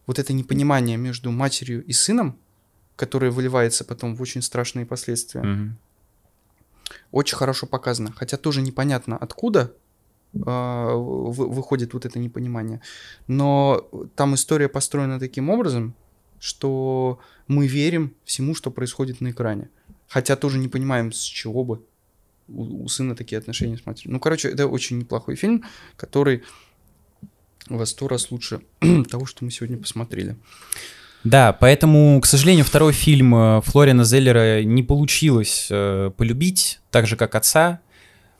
[0.07, 2.37] вот это непонимание между матерью и сыном,
[2.95, 5.77] которое выливается потом в очень страшные последствия, Мгм.
[7.11, 8.11] Очень хорошо показано.
[8.15, 9.73] Хотя тоже непонятно, откуда
[10.45, 12.81] а, вы- выходит вот это непонимание.
[13.27, 15.95] Но там история построена таким образом,
[16.39, 19.69] что мы верим всему, что происходит на экране.
[20.07, 21.83] Хотя тоже не понимаем, с чего бы
[22.47, 24.13] у, у сына такие отношения с матерью.
[24.13, 25.63] Ну, короче, это очень неплохой фильм,
[25.95, 26.43] который
[27.67, 28.61] во сто раз лучше
[29.09, 30.35] того, что мы сегодня посмотрели.
[31.23, 37.15] Да, поэтому, к сожалению, второй фильм э, Флориана Зеллера не получилось э, полюбить, так же,
[37.15, 37.81] как «Отца».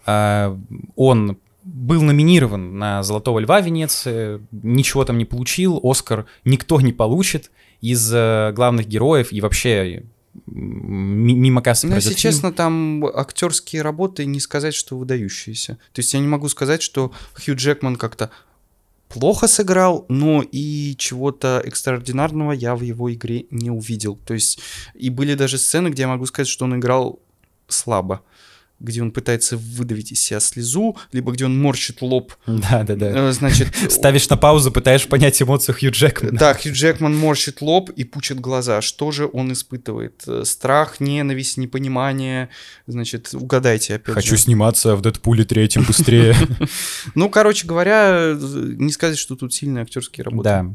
[0.06, 0.58] А,
[0.96, 7.52] Он был номинирован на «Золотого льва» Венеции, ничего там не получил, «Оскар» никто не получит
[7.82, 10.04] из э, главных героев и вообще
[10.46, 12.20] мимо кассы Ну, если фильм.
[12.20, 15.78] честно, там актерские работы не сказать, что выдающиеся.
[15.92, 18.30] То есть я не могу сказать, что Хью Джекман как-то
[19.10, 24.18] плохо сыграл, но и чего-то экстраординарного я в его игре не увидел.
[24.26, 24.60] То есть
[24.94, 27.20] и были даже сцены, где я могу сказать, что он играл
[27.68, 28.22] слабо
[28.80, 32.34] где он пытается выдавить из себя слезу, либо где он морщит лоб.
[32.48, 33.30] Да, да, да.
[33.30, 36.38] Э, Значит, Ставишь на паузу, пытаешь понять эмоцию Хью Джекмана.
[36.38, 38.82] Да, Хью Джекман морщит лоб и пучит глаза.
[38.82, 40.24] Что же он испытывает?
[40.28, 42.50] Э, Страх, ненависть, непонимание.
[42.88, 44.42] Значит, угадайте опять Хочу же.
[44.42, 46.36] сниматься в Дэдпуле третьем быстрее.
[47.16, 50.44] Ну, короче говоря, э, не сказать, что тут сильные актерские работы.
[50.44, 50.66] Да.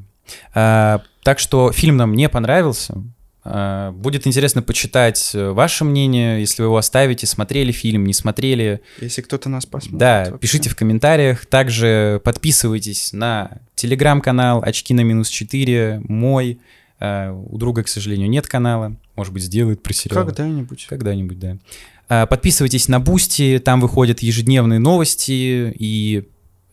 [0.55, 3.03] А, так что фильм нам не понравился.
[3.47, 8.81] А, будет интересно почитать э, ваше мнение, если вы его оставите, смотрели фильм, не смотрели.
[9.01, 9.99] Если кто-то нас посмотрит.
[9.99, 10.39] Да, вообще.
[10.39, 11.45] пишите в комментариях.
[11.45, 16.59] Также подписывайтесь на телеграм-канал Очки на минус 4, мой.
[16.99, 18.97] А, у друга, к сожалению, нет канала.
[19.15, 20.25] Может быть, сделает про сериал.
[20.25, 20.87] Когда-нибудь.
[20.89, 22.27] Когда-нибудь, да.
[22.27, 26.29] Подписывайтесь на Boosty, там выходят ежедневные новости и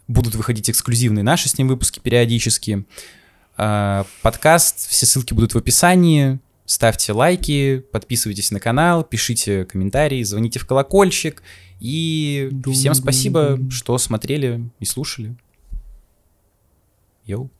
[0.07, 2.85] будут выходить эксклюзивные наши с ним выпуски периодически.
[3.55, 6.39] Подкаст, все ссылки будут в описании.
[6.71, 11.43] Ставьте лайки, подписывайтесь на канал, пишите комментарии, звоните в колокольчик.
[11.81, 15.35] И всем спасибо, что смотрели и слушали.
[17.25, 17.51] Йоу.